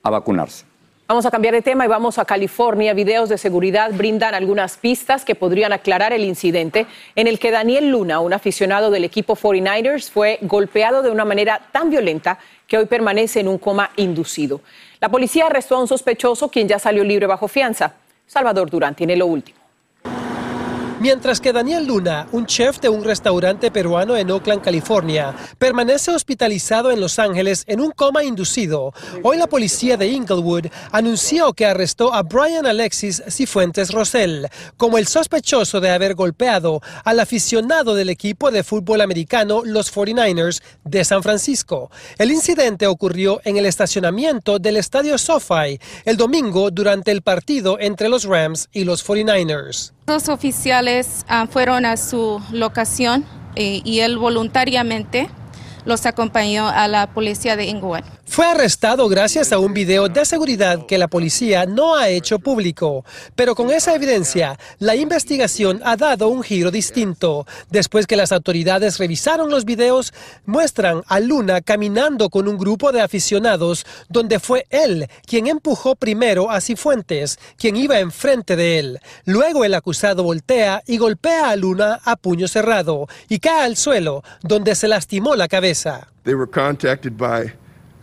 a 0.01 0.11
vacunarse. 0.11 0.70
Vamos 1.11 1.25
a 1.25 1.31
cambiar 1.31 1.53
de 1.53 1.61
tema 1.61 1.83
y 1.83 1.89
vamos 1.89 2.17
a 2.19 2.23
California. 2.23 2.93
Videos 2.93 3.27
de 3.27 3.37
seguridad 3.37 3.91
brindan 3.91 4.33
algunas 4.33 4.77
pistas 4.77 5.25
que 5.25 5.35
podrían 5.35 5.73
aclarar 5.73 6.13
el 6.13 6.23
incidente 6.23 6.87
en 7.17 7.27
el 7.27 7.37
que 7.37 7.51
Daniel 7.51 7.89
Luna, 7.89 8.21
un 8.21 8.31
aficionado 8.31 8.89
del 8.89 9.03
equipo 9.03 9.35
49ers, 9.35 10.09
fue 10.09 10.39
golpeado 10.43 11.01
de 11.01 11.11
una 11.11 11.25
manera 11.25 11.67
tan 11.73 11.89
violenta 11.89 12.39
que 12.65 12.77
hoy 12.77 12.85
permanece 12.85 13.41
en 13.41 13.49
un 13.49 13.57
coma 13.57 13.91
inducido. 13.97 14.61
La 15.01 15.09
policía 15.09 15.47
arrestó 15.47 15.75
a 15.75 15.81
un 15.81 15.89
sospechoso 15.89 16.47
quien 16.47 16.69
ya 16.69 16.79
salió 16.79 17.03
libre 17.03 17.27
bajo 17.27 17.49
fianza. 17.49 17.93
Salvador 18.25 18.69
Durán 18.69 18.95
tiene 18.95 19.17
lo 19.17 19.25
último. 19.25 19.60
Mientras 21.01 21.41
que 21.41 21.51
Daniel 21.51 21.87
Luna, 21.87 22.27
un 22.31 22.45
chef 22.45 22.79
de 22.79 22.87
un 22.87 23.03
restaurante 23.03 23.71
peruano 23.71 24.15
en 24.15 24.29
Oakland, 24.29 24.61
California, 24.61 25.33
permanece 25.57 26.11
hospitalizado 26.11 26.91
en 26.91 26.99
Los 26.99 27.17
Ángeles 27.17 27.63
en 27.65 27.81
un 27.81 27.89
coma 27.89 28.23
inducido, 28.23 28.93
hoy 29.23 29.37
la 29.37 29.47
policía 29.47 29.97
de 29.97 30.09
Inglewood 30.09 30.67
anunció 30.91 31.53
que 31.53 31.65
arrestó 31.65 32.13
a 32.13 32.21
Brian 32.21 32.67
Alexis 32.67 33.23
Cifuentes 33.27 33.89
Rosell 33.89 34.47
como 34.77 34.99
el 34.99 35.07
sospechoso 35.07 35.79
de 35.79 35.89
haber 35.89 36.13
golpeado 36.13 36.81
al 37.03 37.19
aficionado 37.19 37.95
del 37.95 38.09
equipo 38.09 38.51
de 38.51 38.63
fútbol 38.63 39.01
americano 39.01 39.63
los 39.65 39.91
49ers 39.91 40.61
de 40.83 41.03
San 41.03 41.23
Francisco. 41.23 41.89
El 42.19 42.29
incidente 42.29 42.85
ocurrió 42.85 43.41
en 43.43 43.57
el 43.57 43.65
estacionamiento 43.65 44.59
del 44.59 44.77
estadio 44.77 45.17
SoFi 45.17 45.79
el 46.05 46.15
domingo 46.15 46.69
durante 46.69 47.09
el 47.09 47.23
partido 47.23 47.79
entre 47.79 48.07
los 48.07 48.25
Rams 48.25 48.69
y 48.71 48.83
los 48.83 49.03
49ers. 49.03 49.93
Los 50.07 50.29
oficiales 50.29 50.90
ah, 51.27 51.47
fueron 51.49 51.85
a 51.85 51.97
su 51.97 52.41
locación 52.51 53.25
eh, 53.55 53.81
y 53.83 53.99
él 53.99 54.17
voluntariamente 54.17 55.29
los 55.85 56.05
acompañó 56.05 56.67
a 56.67 56.87
la 56.87 57.07
policía 57.07 57.55
de 57.55 57.65
Inglewood. 57.65 58.03
Fue 58.31 58.45
arrestado 58.45 59.09
gracias 59.09 59.51
a 59.51 59.59
un 59.59 59.73
video 59.73 60.07
de 60.07 60.23
seguridad 60.23 60.85
que 60.85 60.97
la 60.97 61.09
policía 61.09 61.65
no 61.65 61.97
ha 61.97 62.07
hecho 62.07 62.39
público. 62.39 63.03
Pero 63.35 63.55
con 63.55 63.71
esa 63.71 63.93
evidencia, 63.93 64.57
la 64.79 64.95
investigación 64.95 65.81
ha 65.83 65.97
dado 65.97 66.29
un 66.29 66.41
giro 66.41 66.71
distinto. 66.71 67.45
Después 67.69 68.07
que 68.07 68.15
las 68.15 68.31
autoridades 68.31 68.99
revisaron 68.99 69.49
los 69.49 69.65
videos, 69.65 70.13
muestran 70.45 71.01
a 71.09 71.19
Luna 71.19 71.59
caminando 71.59 72.29
con 72.29 72.47
un 72.47 72.57
grupo 72.57 72.93
de 72.93 73.01
aficionados 73.01 73.85
donde 74.07 74.39
fue 74.39 74.65
él 74.69 75.09
quien 75.25 75.47
empujó 75.47 75.97
primero 75.97 76.51
a 76.51 76.61
Cifuentes, 76.61 77.37
quien 77.57 77.75
iba 77.75 77.99
enfrente 77.99 78.55
de 78.55 78.79
él. 78.79 78.99
Luego 79.25 79.65
el 79.65 79.73
acusado 79.73 80.23
voltea 80.23 80.83
y 80.87 80.97
golpea 80.99 81.49
a 81.49 81.57
Luna 81.57 81.99
a 82.05 82.15
puño 82.15 82.47
cerrado 82.47 83.09
y 83.27 83.39
cae 83.39 83.65
al 83.65 83.75
suelo, 83.75 84.23
donde 84.41 84.75
se 84.75 84.87
lastimó 84.87 85.35
la 85.35 85.49
cabeza. 85.49 86.07
They 86.23 86.35
were 86.35 86.49
contacted 86.49 87.17
by 87.17 87.51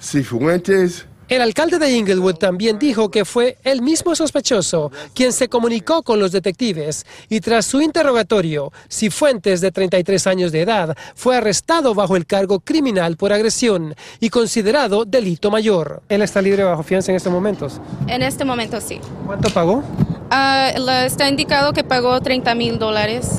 Cifuentes. 0.01 1.07
El 1.29 1.43
alcalde 1.43 1.79
de 1.79 1.95
Inglewood 1.95 2.37
también 2.37 2.79
dijo 2.79 3.11
que 3.11 3.27
fue 3.27 3.59
el 3.63 3.83
mismo 3.83 4.15
sospechoso 4.15 4.91
quien 5.13 5.35
se 5.35 5.49
comunicó 5.49 6.03
con 6.03 6.19
los 6.19 6.33
detectives 6.33 7.05
y 7.29 7.41
tras 7.41 7.67
su 7.67 7.83
interrogatorio, 7.83 8.73
Cifuentes, 8.91 9.61
de 9.61 9.71
33 9.71 10.27
años 10.27 10.53
de 10.53 10.63
edad, 10.63 10.97
fue 11.15 11.37
arrestado 11.37 11.95
bajo 11.95 12.17
el 12.17 12.25
cargo 12.25 12.61
criminal 12.61 13.19
por 13.19 13.35
agresión 13.35 13.95
y 14.21 14.31
considerado 14.31 15.05
delito 15.05 15.51
mayor. 15.51 16.03
¿Él 16.09 16.23
está 16.23 16.41
libre 16.41 16.65
bajo 16.65 16.83
fianza 16.83 17.13
en 17.13 17.17
estos 17.17 17.33
momentos? 17.33 17.79
En 18.07 18.23
este 18.23 18.47
momento 18.47 18.81
sí. 18.81 18.99
¿Cuánto 19.27 19.51
pagó? 19.51 19.83
Ah, 20.31 20.73
está 21.05 21.29
indicado 21.29 21.75
que 21.75 21.85
pagó 21.85 22.19
30 22.23 22.55
mil 22.55 22.79
dólares. 22.79 23.37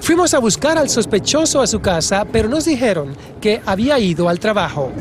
Fuimos 0.00 0.32
a 0.32 0.38
buscar 0.38 0.78
al 0.78 0.88
sospechoso 0.88 1.60
a 1.60 1.66
su 1.66 1.80
casa, 1.80 2.24
pero 2.30 2.48
nos 2.48 2.64
dijeron 2.64 3.14
que 3.40 3.60
había 3.66 3.98
ido 3.98 4.30
al 4.30 4.40
trabajo. 4.40 4.92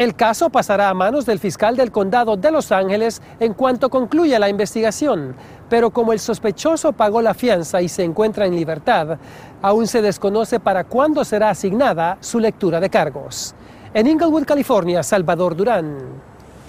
El 0.00 0.14
caso 0.14 0.48
pasará 0.48 0.88
a 0.88 0.94
manos 0.94 1.26
del 1.26 1.38
fiscal 1.38 1.76
del 1.76 1.92
condado 1.92 2.34
de 2.34 2.50
Los 2.50 2.72
Ángeles 2.72 3.20
en 3.38 3.52
cuanto 3.52 3.90
concluya 3.90 4.38
la 4.38 4.48
investigación, 4.48 5.36
pero 5.68 5.90
como 5.90 6.14
el 6.14 6.20
sospechoso 6.20 6.94
pagó 6.94 7.20
la 7.20 7.34
fianza 7.34 7.82
y 7.82 7.88
se 7.90 8.02
encuentra 8.02 8.46
en 8.46 8.56
libertad, 8.56 9.18
aún 9.60 9.86
se 9.86 10.00
desconoce 10.00 10.58
para 10.58 10.84
cuándo 10.84 11.22
será 11.22 11.50
asignada 11.50 12.16
su 12.20 12.40
lectura 12.40 12.80
de 12.80 12.88
cargos. 12.88 13.54
En 13.92 14.06
Inglewood, 14.06 14.46
California, 14.46 15.02
Salvador 15.02 15.54
Durán, 15.54 15.98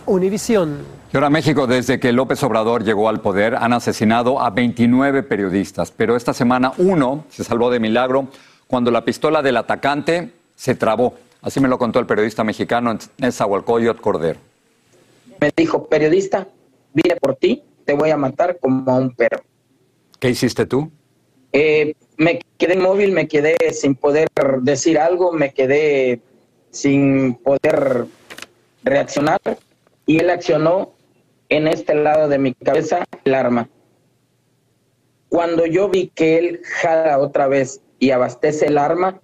Univisión. 0.07 0.79
Y 1.13 1.15
ahora 1.15 1.29
México, 1.29 1.67
desde 1.67 2.01
que 2.01 2.11
López 2.11 2.43
Obrador 2.43 2.83
llegó 2.83 3.07
al 3.07 3.21
poder, 3.21 3.55
han 3.55 3.71
asesinado 3.71 4.41
a 4.41 4.49
29 4.49 5.23
periodistas, 5.23 5.93
pero 5.95 6.17
esta 6.17 6.33
semana 6.33 6.73
uno 6.79 7.23
se 7.29 7.45
salvó 7.45 7.71
de 7.71 7.79
milagro 7.79 8.27
cuando 8.67 8.91
la 8.91 9.05
pistola 9.05 9.41
del 9.41 9.55
atacante 9.55 10.33
se 10.53 10.75
trabó. 10.75 11.13
Así 11.41 11.59
me 11.59 11.67
lo 11.67 11.77
contó 11.77 11.99
el 11.99 12.05
periodista 12.05 12.43
mexicano 12.43 12.97
Nezahualcóyotl 13.17 14.01
Cordero. 14.01 14.39
Me 15.39 15.51
dijo, 15.55 15.87
periodista, 15.87 16.47
vine 16.93 17.15
por 17.15 17.35
ti, 17.35 17.63
te 17.83 17.93
voy 17.93 18.11
a 18.11 18.17
matar 18.17 18.59
como 18.59 18.91
a 18.91 18.95
un 18.95 19.15
perro. 19.15 19.41
¿Qué 20.19 20.29
hiciste 20.29 20.67
tú? 20.67 20.91
Eh, 21.51 21.95
me 22.17 22.39
quedé 22.57 22.75
inmóvil, 22.75 23.11
me 23.11 23.27
quedé 23.27 23.57
sin 23.73 23.95
poder 23.95 24.29
decir 24.61 24.99
algo, 24.99 25.31
me 25.31 25.51
quedé 25.51 26.21
sin 26.69 27.33
poder 27.33 28.05
reaccionar 28.83 29.39
y 30.05 30.19
él 30.19 30.29
accionó 30.29 30.93
en 31.49 31.67
este 31.67 31.95
lado 31.95 32.29
de 32.29 32.37
mi 32.37 32.53
cabeza 32.53 33.03
el 33.25 33.33
arma. 33.33 33.67
Cuando 35.27 35.65
yo 35.65 35.89
vi 35.89 36.11
que 36.13 36.37
él 36.37 36.61
jala 36.63 37.17
otra 37.17 37.47
vez 37.47 37.81
y 37.99 38.11
abastece 38.11 38.67
el 38.67 38.77
arma, 38.77 39.19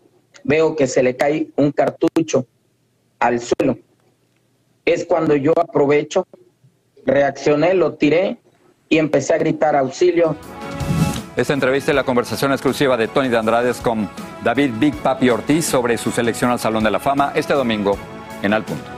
veo 0.48 0.76
que 0.76 0.88
se 0.88 1.04
le 1.04 1.16
cae 1.16 1.50
un 1.58 1.72
cartucho 1.72 2.48
al 3.20 3.40
suelo. 3.40 3.78
Es 4.86 5.06
cuando 5.06 5.36
yo 5.36 5.54
aprovecho, 5.60 6.26
reaccioné, 7.06 7.74
lo 7.74 7.94
tiré 7.96 8.38
y 8.90 8.98
empecé 8.98 9.34
a 9.34 9.38
gritar 9.38 9.76
auxilio. 9.76 10.36
Esta 11.36 11.54
entrevista 11.54 11.92
es 11.92 11.96
la 11.96 12.04
conversación 12.04 12.52
exclusiva 12.54 12.98
de 12.98 13.10
Tony 13.10 13.28
de 13.28 13.38
Andrades 13.38 13.78
con 13.78 14.10
David 14.44 14.72
Big 14.80 14.96
Papi 14.96 15.30
Ortiz 15.30 15.66
sobre 15.66 15.98
su 15.98 16.10
selección 16.10 16.50
al 16.50 16.60
Salón 16.60 16.84
de 16.84 16.90
la 16.90 17.00
Fama 17.00 17.34
este 17.36 17.54
domingo 17.54 17.98
en 18.42 18.54
Al 18.54 18.64
Punto. 18.64 18.97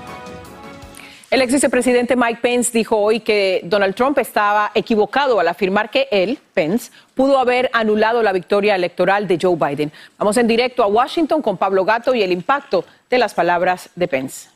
El 1.31 1.43
ex 1.43 1.53
vicepresidente 1.53 2.15
Mike 2.15 2.39
Pence 2.41 2.71
dijo 2.73 2.97
hoy 2.97 3.19
que 3.19 3.61
Donald 3.63 3.93
Trump 3.93 4.17
estaba 4.17 4.71
equivocado 4.73 5.39
al 5.39 5.47
afirmar 5.47 5.91
que 5.91 6.07
él, 6.09 6.39
Pence, 6.55 6.91
pudo 7.13 7.37
haber 7.37 7.69
anulado 7.71 8.23
la 8.23 8.33
victoria 8.33 8.75
electoral 8.75 9.27
de 9.27 9.37
Joe 9.39 9.55
Biden. 9.55 9.91
Vamos 10.17 10.37
en 10.37 10.47
directo 10.47 10.81
a 10.81 10.87
Washington 10.87 11.43
con 11.43 11.57
Pablo 11.57 11.85
Gato 11.85 12.15
y 12.15 12.23
el 12.23 12.31
impacto 12.31 12.83
de 13.11 13.19
las 13.19 13.35
palabras 13.35 13.91
de 13.95 14.07
Pence. 14.07 14.49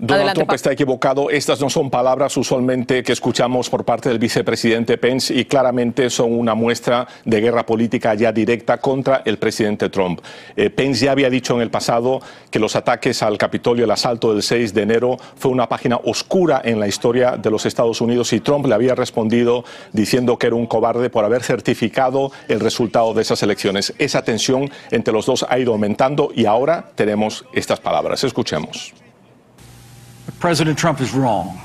Donald 0.00 0.32
Trump 0.32 0.52
está 0.52 0.70
equivocado. 0.70 1.28
Estas 1.28 1.60
no 1.60 1.68
son 1.68 1.90
palabras 1.90 2.36
usualmente 2.36 3.02
que 3.02 3.12
escuchamos 3.12 3.68
por 3.68 3.84
parte 3.84 4.08
del 4.08 4.20
vicepresidente 4.20 4.96
Pence 4.96 5.34
y 5.34 5.44
claramente 5.44 6.08
son 6.08 6.38
una 6.38 6.54
muestra 6.54 7.08
de 7.24 7.40
guerra 7.40 7.66
política 7.66 8.14
ya 8.14 8.30
directa 8.30 8.78
contra 8.78 9.22
el 9.24 9.38
presidente 9.38 9.88
Trump. 9.88 10.20
Eh, 10.54 10.70
Pence 10.70 11.04
ya 11.04 11.10
había 11.10 11.28
dicho 11.28 11.56
en 11.56 11.62
el 11.62 11.70
pasado 11.70 12.20
que 12.48 12.60
los 12.60 12.76
ataques 12.76 13.24
al 13.24 13.38
Capitolio, 13.38 13.86
el 13.86 13.90
asalto 13.90 14.32
del 14.32 14.44
6 14.44 14.72
de 14.72 14.82
enero, 14.82 15.16
fue 15.34 15.50
una 15.50 15.68
página 15.68 15.96
oscura 15.96 16.62
en 16.64 16.78
la 16.78 16.86
historia 16.86 17.36
de 17.36 17.50
los 17.50 17.66
Estados 17.66 18.00
Unidos 18.00 18.32
y 18.32 18.38
Trump 18.38 18.66
le 18.66 18.74
había 18.74 18.94
respondido 18.94 19.64
diciendo 19.92 20.38
que 20.38 20.46
era 20.46 20.54
un 20.54 20.66
cobarde 20.66 21.10
por 21.10 21.24
haber 21.24 21.42
certificado 21.42 22.30
el 22.46 22.60
resultado 22.60 23.14
de 23.14 23.22
esas 23.22 23.42
elecciones. 23.42 23.92
Esa 23.98 24.22
tensión 24.22 24.70
entre 24.92 25.12
los 25.12 25.26
dos 25.26 25.44
ha 25.48 25.58
ido 25.58 25.72
aumentando 25.72 26.30
y 26.32 26.46
ahora 26.46 26.90
tenemos 26.94 27.44
estas 27.52 27.80
palabras. 27.80 28.22
Escuchemos. 28.22 28.94
President 30.40 30.78
Trump 30.78 31.00
is 31.00 31.12
wrong. 31.12 31.60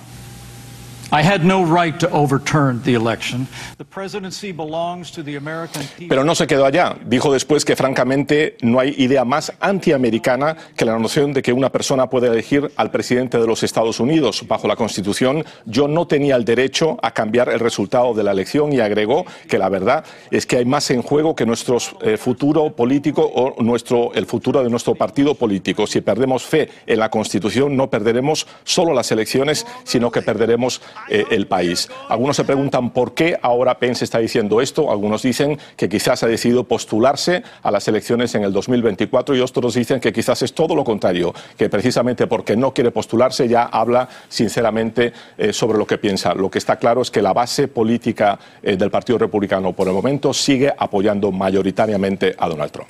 Pero 6.10 6.24
no 6.24 6.34
se 6.34 6.48
quedó 6.48 6.66
allá. 6.66 6.96
Dijo 7.06 7.32
después 7.32 7.66
que 7.66 7.76
francamente 7.76 8.58
no 8.64 8.80
hay 8.80 8.96
idea 8.98 9.24
más 9.24 9.54
antiamericana 9.60 10.58
que 10.76 10.86
la 10.86 10.98
noción 10.98 11.32
de 11.32 11.44
que 11.44 11.54
una 11.54 11.70
persona 11.70 12.10
puede 12.10 12.30
elegir 12.30 12.72
al 12.78 12.90
presidente 12.90 13.38
de 13.38 13.46
los 13.46 13.62
Estados 13.62 14.00
Unidos. 14.00 14.44
Bajo 14.48 14.68
la 14.68 14.76
Constitución, 14.76 15.46
yo 15.66 15.88
no 15.88 16.08
tenía 16.08 16.36
el 16.36 16.46
derecho 16.46 16.98
a 17.04 17.12
cambiar 17.12 17.50
el 17.50 17.60
resultado 17.60 18.16
de 18.16 18.24
la 18.24 18.32
elección 18.32 18.74
y 18.74 18.80
agregó 18.80 19.24
que 19.48 19.60
la 19.60 19.70
verdad 19.70 20.04
es 20.32 20.48
que 20.48 20.58
hay 20.58 20.66
más 20.66 20.90
en 20.90 21.04
juego 21.04 21.36
que 21.36 21.46
nuestro 21.46 21.78
eh, 22.02 22.18
futuro 22.18 22.76
político 22.76 23.22
o 23.22 23.62
nuestro, 23.62 24.12
el 24.16 24.26
futuro 24.26 24.64
de 24.64 24.70
nuestro 24.72 24.96
partido 24.96 25.36
político. 25.36 25.86
Si 25.86 26.02
perdemos 26.02 26.44
fe 26.44 26.70
en 26.88 26.98
la 26.98 27.12
Constitución, 27.12 27.78
no 27.78 27.92
perderemos 27.92 28.48
solo 28.64 28.94
las 28.94 29.12
elecciones, 29.12 29.68
sino 29.84 30.10
que 30.10 30.24
perderemos 30.24 30.82
eh, 31.10 31.26
el 31.32 31.48
país. 31.48 31.90
Algunos 32.10 32.36
se 32.36 32.44
preguntan 32.44 32.92
por 32.92 33.14
qué 33.14 33.38
ahora 33.42 33.78
Pence 33.80 34.06
está 34.06 34.20
diciendo 34.20 34.62
esto, 34.62 34.92
algunos 34.92 35.22
dicen 35.22 35.58
que 35.76 35.90
quizás 35.90 36.24
ha 36.24 36.28
decidido 36.28 36.64
postularse 36.64 37.44
a 37.62 37.72
las 37.72 37.88
elecciones 37.88 38.34
en 38.36 38.44
el 38.44 38.54
2024 38.54 39.36
y 39.36 39.40
otros 39.40 39.76
dicen 39.76 40.00
que 40.00 40.14
quizás 40.14 40.42
es 40.42 40.54
todo 40.54 40.76
lo 40.76 40.84
contrario, 40.84 41.34
que 41.58 41.70
precisamente 41.70 42.28
porque 42.28 42.56
no 42.56 42.74
quiere 42.74 42.92
postularse 42.92 43.48
ya 43.48 43.64
habla 43.64 44.08
sinceramente 44.30 45.14
eh, 45.38 45.54
sobre 45.54 45.78
lo 45.78 45.86
que 45.86 45.98
piensa. 45.98 46.34
Lo 46.34 46.50
que 46.50 46.58
está 46.58 46.78
claro 46.78 47.02
es 47.02 47.12
que 47.12 47.22
la 47.22 47.34
base 47.34 47.68
política 47.68 48.40
eh, 48.62 48.76
del 48.76 48.92
Partido 48.92 49.18
Republicano 49.20 49.74
por 49.74 49.88
el 49.88 49.94
momento 49.94 50.34
sigue 50.34 50.74
apoyando 50.78 51.32
mayoritariamente 51.32 52.36
a 52.38 52.48
Donald 52.48 52.72
Trump. 52.72 52.90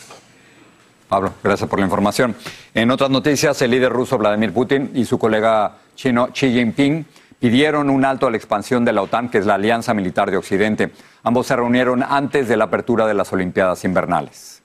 Pablo, 1.08 1.34
gracias 1.44 1.70
por 1.70 1.80
la 1.80 1.86
información. 1.86 2.36
En 2.74 2.90
otras 2.90 3.10
noticias, 3.10 3.62
el 3.62 3.72
líder 3.72 3.92
ruso 3.92 4.18
Vladimir 4.18 4.52
Putin 4.52 4.92
y 4.96 5.06
su 5.06 5.20
colega 5.20 5.78
chino 5.96 6.30
Xi 6.34 6.52
Jinping 6.52 7.06
pidieron 7.44 7.90
un 7.90 8.06
alto 8.06 8.26
a 8.26 8.32
la 8.32 8.38
expansión 8.38 8.86
de 8.86 8.94
la 8.94 9.02
OTAN, 9.02 9.28
que 9.28 9.38
es 9.38 9.46
la 9.46 9.56
Alianza 9.56 9.94
Militar 9.94 10.32
de 10.32 10.38
Occidente. 10.38 10.92
Ambos 11.24 11.48
se 11.48 11.58
reunieron 11.58 12.02
antes 12.02 12.48
de 12.48 12.56
la 12.56 12.64
apertura 12.64 13.06
de 13.06 13.14
las 13.14 13.34
Olimpiadas 13.34 13.84
Invernales. 13.84 14.64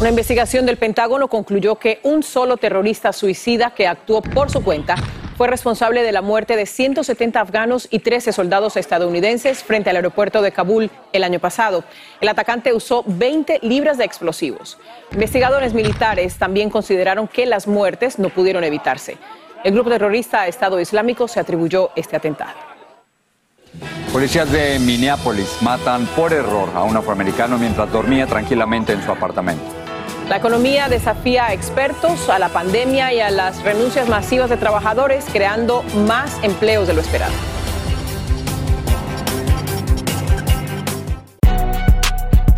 Una 0.00 0.08
investigación 0.08 0.64
del 0.64 0.78
Pentágono 0.78 1.28
concluyó 1.28 1.74
que 1.74 2.00
un 2.02 2.22
solo 2.22 2.56
terrorista 2.56 3.12
suicida 3.12 3.74
que 3.74 3.86
actuó 3.86 4.22
por 4.22 4.48
su 4.48 4.64
cuenta 4.64 4.94
fue 5.36 5.48
responsable 5.48 6.02
de 6.02 6.12
la 6.12 6.22
muerte 6.22 6.56
de 6.56 6.64
170 6.64 7.38
afganos 7.38 7.88
y 7.90 7.98
13 7.98 8.32
soldados 8.32 8.78
estadounidenses 8.78 9.62
frente 9.62 9.90
al 9.90 9.96
aeropuerto 9.96 10.40
de 10.40 10.52
Kabul 10.52 10.90
el 11.12 11.24
año 11.24 11.40
pasado. 11.40 11.84
El 12.22 12.28
atacante 12.28 12.72
usó 12.72 13.04
20 13.06 13.58
libras 13.60 13.98
de 13.98 14.06
explosivos. 14.06 14.78
Investigadores 15.12 15.74
militares 15.74 16.38
también 16.38 16.70
consideraron 16.70 17.28
que 17.28 17.44
las 17.44 17.66
muertes 17.66 18.18
no 18.18 18.30
pudieron 18.30 18.64
evitarse. 18.64 19.18
El 19.64 19.74
grupo 19.74 19.90
terrorista 19.90 20.46
Estado 20.46 20.80
Islámico 20.80 21.26
se 21.26 21.40
atribuyó 21.40 21.90
este 21.96 22.16
atentado. 22.16 22.52
Policías 24.12 24.50
de 24.50 24.78
Minneapolis 24.78 25.58
matan 25.60 26.06
por 26.06 26.32
error 26.32 26.70
a 26.74 26.82
un 26.82 26.96
afroamericano 26.96 27.58
mientras 27.58 27.90
dormía 27.90 28.26
tranquilamente 28.26 28.92
en 28.92 29.02
su 29.02 29.10
apartamento. 29.10 29.64
La 30.28 30.38
economía 30.38 30.88
desafía 30.88 31.46
a 31.46 31.52
expertos, 31.52 32.28
a 32.28 32.38
la 32.38 32.48
pandemia 32.48 33.12
y 33.12 33.20
a 33.20 33.30
las 33.30 33.62
renuncias 33.62 34.08
masivas 34.08 34.50
de 34.50 34.56
trabajadores, 34.56 35.24
creando 35.32 35.84
más 36.06 36.42
empleos 36.42 36.88
de 36.88 36.94
lo 36.94 37.00
esperado. 37.00 37.32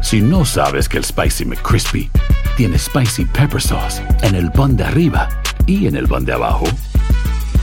Si 0.00 0.22
no 0.22 0.46
sabes 0.46 0.88
que 0.88 0.96
el 0.96 1.04
Spicy 1.04 1.44
McCrispy 1.44 2.10
tiene 2.56 2.78
Spicy 2.78 3.26
Pepper 3.26 3.60
Sauce 3.60 4.02
en 4.22 4.34
el 4.34 4.50
pan 4.50 4.76
de 4.76 4.84
arriba 4.84 5.28
y 5.66 5.86
en 5.86 5.96
el 5.96 6.08
pan 6.08 6.24
de 6.24 6.32
abajo, 6.32 6.64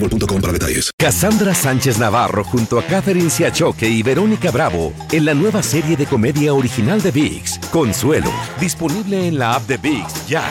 boostmobile.com 0.00 0.40
para 0.40 0.52
detalles. 0.52 0.90
Cassandra 0.98 1.54
Sánchez 1.54 1.98
Navarro 1.98 2.44
junto 2.44 2.78
a 2.78 2.82
Catherine 2.82 3.30
Siachoque 3.30 3.88
y 3.88 4.02
Verónica 4.02 4.50
Bravo 4.50 4.92
en 5.12 5.24
la 5.24 5.34
nueva 5.34 5.62
serie 5.62 5.96
de 5.96 6.06
comedia 6.06 6.54
original 6.54 7.02
de 7.02 7.10
VIX, 7.10 7.58
Consuelo, 7.70 8.30
disponible 8.60 9.26
en 9.26 9.38
la 9.38 9.54
app 9.54 9.62
de 9.62 9.76
VIX 9.76 10.26
ya. 10.26 10.44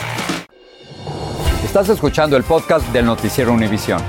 Estás 1.64 1.90
escuchando 1.90 2.38
el 2.38 2.44
podcast 2.44 2.88
del 2.94 3.06
noticiero 3.06 3.52
Univisión. 3.52 4.02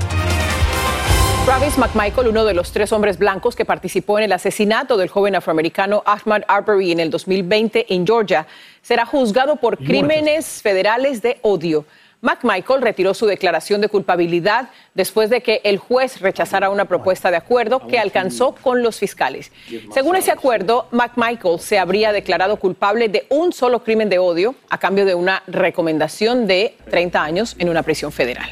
Travis 1.45 1.77
McMichael, 1.77 2.27
uno 2.27 2.43
de 2.43 2.53
los 2.53 2.73
tres 2.73 2.91
hombres 2.91 3.17
blancos 3.17 3.55
que 3.55 3.63
participó 3.63 4.17
en 4.17 4.25
el 4.25 4.33
asesinato 4.33 4.97
del 4.97 5.07
joven 5.07 5.33
afroamericano 5.33 6.03
Ahmad 6.05 6.41
Arbery 6.47 6.91
en 6.91 6.99
el 6.99 7.09
2020 7.09 7.93
en 7.93 8.05
Georgia, 8.05 8.45
será 8.81 9.05
juzgado 9.05 9.55
por 9.55 9.77
crímenes 9.77 10.61
federales 10.61 11.21
de 11.21 11.39
odio. 11.43 11.85
McMichael 12.21 12.81
retiró 12.81 13.13
su 13.13 13.25
declaración 13.25 13.81
de 13.81 13.89
culpabilidad 13.89 14.69
después 14.93 15.29
de 15.29 15.41
que 15.41 15.61
el 15.63 15.77
juez 15.77 16.19
rechazara 16.19 16.69
una 16.69 16.85
propuesta 16.85 17.29
de 17.29 17.37
acuerdo 17.37 17.87
que 17.87 17.99
alcanzó 17.99 18.55
con 18.55 18.81
los 18.81 18.97
fiscales. 18.97 19.51
Según 19.93 20.15
ese 20.15 20.31
acuerdo, 20.31 20.87
McMichael 20.91 21.59
se 21.59 21.77
habría 21.77 22.11
declarado 22.11 22.57
culpable 22.57 23.09
de 23.09 23.27
un 23.29 23.53
solo 23.53 23.83
crimen 23.83 24.09
de 24.09 24.19
odio 24.19 24.55
a 24.69 24.77
cambio 24.77 25.05
de 25.05 25.15
una 25.15 25.43
recomendación 25.47 26.47
de 26.47 26.75
30 26.89 27.23
años 27.23 27.55
en 27.59 27.69
una 27.69 27.83
prisión 27.83 28.11
federal. 28.11 28.49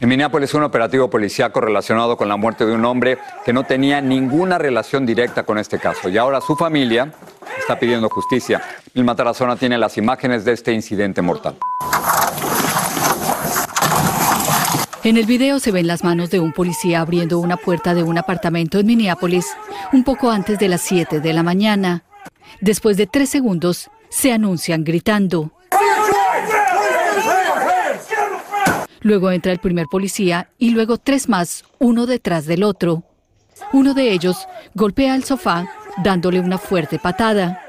En 0.00 0.08
Minneapolis, 0.08 0.54
un 0.54 0.62
operativo 0.62 1.10
policíaco 1.10 1.60
relacionado 1.60 2.16
con 2.16 2.26
la 2.26 2.36
muerte 2.36 2.64
de 2.64 2.72
un 2.72 2.84
hombre 2.86 3.18
que 3.44 3.52
no 3.52 3.64
tenía 3.64 4.00
ninguna 4.00 4.56
relación 4.56 5.04
directa 5.04 5.42
con 5.42 5.58
este 5.58 5.78
caso. 5.78 6.08
Y 6.08 6.16
ahora 6.16 6.40
su 6.40 6.56
familia 6.56 7.12
está 7.58 7.78
pidiendo 7.78 8.08
justicia. 8.08 8.62
El 8.94 9.04
Matarazona 9.04 9.56
tiene 9.56 9.76
las 9.76 9.98
imágenes 9.98 10.46
de 10.46 10.52
este 10.52 10.72
incidente 10.72 11.20
mortal. 11.20 11.56
En 15.02 15.16
el 15.16 15.24
video 15.24 15.58
se 15.60 15.72
ven 15.72 15.86
las 15.86 16.04
manos 16.04 16.28
de 16.30 16.40
un 16.40 16.52
policía 16.52 17.00
abriendo 17.00 17.38
una 17.38 17.56
puerta 17.56 17.94
de 17.94 18.02
un 18.02 18.18
apartamento 18.18 18.78
en 18.78 18.86
Minneapolis 18.86 19.46
un 19.94 20.04
poco 20.04 20.30
antes 20.30 20.58
de 20.58 20.68
las 20.68 20.82
7 20.82 21.20
de 21.20 21.32
la 21.32 21.42
mañana. 21.42 22.04
Después 22.60 22.98
de 22.98 23.06
tres 23.06 23.30
segundos, 23.30 23.90
se 24.10 24.30
anuncian 24.30 24.84
gritando. 24.84 25.52
Luego 29.00 29.30
entra 29.30 29.52
el 29.52 29.58
primer 29.58 29.86
policía 29.90 30.50
y 30.58 30.70
luego 30.70 30.98
tres 30.98 31.30
más, 31.30 31.64
uno 31.78 32.04
detrás 32.04 32.44
del 32.44 32.62
otro. 32.62 33.02
Uno 33.72 33.94
de 33.94 34.12
ellos 34.12 34.46
golpea 34.74 35.14
al 35.14 35.24
sofá 35.24 35.66
dándole 36.04 36.40
una 36.40 36.58
fuerte 36.58 36.98
patada. 36.98 37.62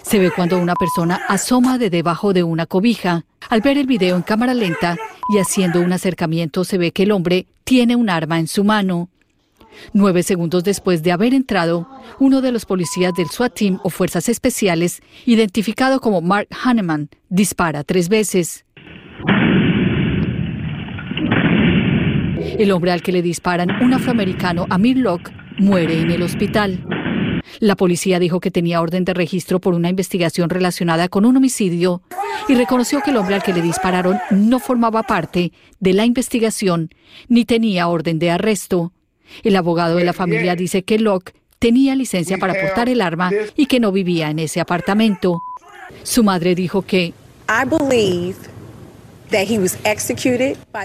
Se 0.00 0.18
ve 0.18 0.30
cuando 0.30 0.58
una 0.58 0.74
persona 0.74 1.20
asoma 1.28 1.76
de 1.76 1.90
debajo 1.90 2.32
de 2.32 2.44
una 2.44 2.64
cobija. 2.64 3.26
Al 3.50 3.60
ver 3.60 3.76
el 3.76 3.86
video 3.86 4.16
en 4.16 4.22
cámara 4.22 4.54
lenta 4.54 4.96
y 5.28 5.38
haciendo 5.38 5.80
un 5.80 5.92
acercamiento 5.92 6.64
se 6.64 6.78
ve 6.78 6.92
que 6.92 7.04
el 7.04 7.12
hombre 7.12 7.46
tiene 7.64 7.96
un 7.96 8.10
arma 8.10 8.38
en 8.38 8.48
su 8.48 8.64
mano. 8.64 9.08
Nueve 9.92 10.22
segundos 10.22 10.64
después 10.64 11.02
de 11.02 11.12
haber 11.12 11.34
entrado, 11.34 11.88
uno 12.18 12.40
de 12.40 12.52
los 12.52 12.64
policías 12.64 13.12
del 13.14 13.28
SWAT 13.28 13.54
Team 13.54 13.78
o 13.84 13.90
Fuerzas 13.90 14.28
Especiales, 14.28 15.02
identificado 15.26 16.00
como 16.00 16.20
Mark 16.20 16.48
Hanneman, 16.64 17.10
dispara 17.28 17.84
tres 17.84 18.08
veces. 18.08 18.64
El 22.58 22.72
hombre 22.72 22.90
al 22.90 23.02
que 23.02 23.12
le 23.12 23.22
disparan, 23.22 23.68
un 23.82 23.92
afroamericano, 23.92 24.66
Amir 24.70 24.96
Locke, 24.96 25.30
muere 25.58 26.00
en 26.00 26.10
el 26.10 26.22
hospital. 26.22 26.82
La 27.60 27.76
policía 27.76 28.18
dijo 28.18 28.40
que 28.40 28.50
tenía 28.50 28.80
orden 28.80 29.04
de 29.04 29.14
registro 29.14 29.60
por 29.60 29.74
una 29.74 29.88
investigación 29.88 30.50
relacionada 30.50 31.08
con 31.08 31.24
un 31.24 31.36
homicidio 31.36 32.02
y 32.48 32.54
reconoció 32.54 33.00
que 33.02 33.10
el 33.10 33.16
hombre 33.16 33.34
al 33.34 33.42
que 33.42 33.52
le 33.52 33.62
dispararon 33.62 34.18
no 34.30 34.58
formaba 34.58 35.02
parte 35.02 35.52
de 35.80 35.92
la 35.92 36.04
investigación 36.04 36.90
ni 37.28 37.44
tenía 37.44 37.88
orden 37.88 38.18
de 38.18 38.30
arresto. 38.30 38.92
El 39.42 39.56
abogado 39.56 39.96
de 39.96 40.04
la 40.04 40.12
familia 40.12 40.56
dice 40.56 40.82
que 40.82 40.98
Locke 40.98 41.34
tenía 41.58 41.94
licencia 41.94 42.38
para 42.38 42.54
portar 42.54 42.88
el 42.88 43.00
arma 43.00 43.30
y 43.56 43.66
que 43.66 43.80
no 43.80 43.92
vivía 43.92 44.30
en 44.30 44.38
ese 44.38 44.60
apartamento. 44.60 45.42
Su 46.02 46.22
madre 46.22 46.54
dijo 46.54 46.82
que 46.82 47.12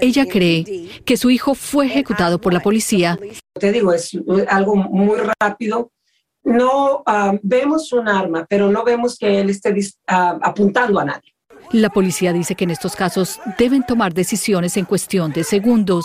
ella 0.00 0.26
cree 0.26 0.64
que 1.04 1.16
su 1.16 1.30
hijo 1.30 1.54
fue 1.54 1.86
ejecutado 1.86 2.40
por 2.40 2.52
la 2.52 2.60
policía. 2.60 3.18
Te 3.58 3.72
digo, 3.72 3.92
es 3.92 4.16
algo 4.48 4.76
muy 4.76 5.18
rápido 5.40 5.90
no 6.44 7.02
ah, 7.06 7.34
vemos 7.42 7.92
un 7.92 8.08
arma, 8.08 8.46
pero 8.48 8.70
no 8.70 8.84
vemos 8.84 9.18
que 9.18 9.40
él 9.40 9.50
esté 9.50 9.74
ah, 10.06 10.38
apuntando 10.42 11.00
a 11.00 11.04
nadie. 11.04 11.34
La 11.72 11.90
policía 11.90 12.32
dice 12.32 12.54
que 12.54 12.64
en 12.64 12.70
estos 12.70 12.94
casos 12.94 13.40
deben 13.58 13.84
tomar 13.84 14.12
decisiones 14.12 14.76
en 14.76 14.84
cuestión 14.84 15.32
de 15.32 15.44
segundos. 15.44 16.04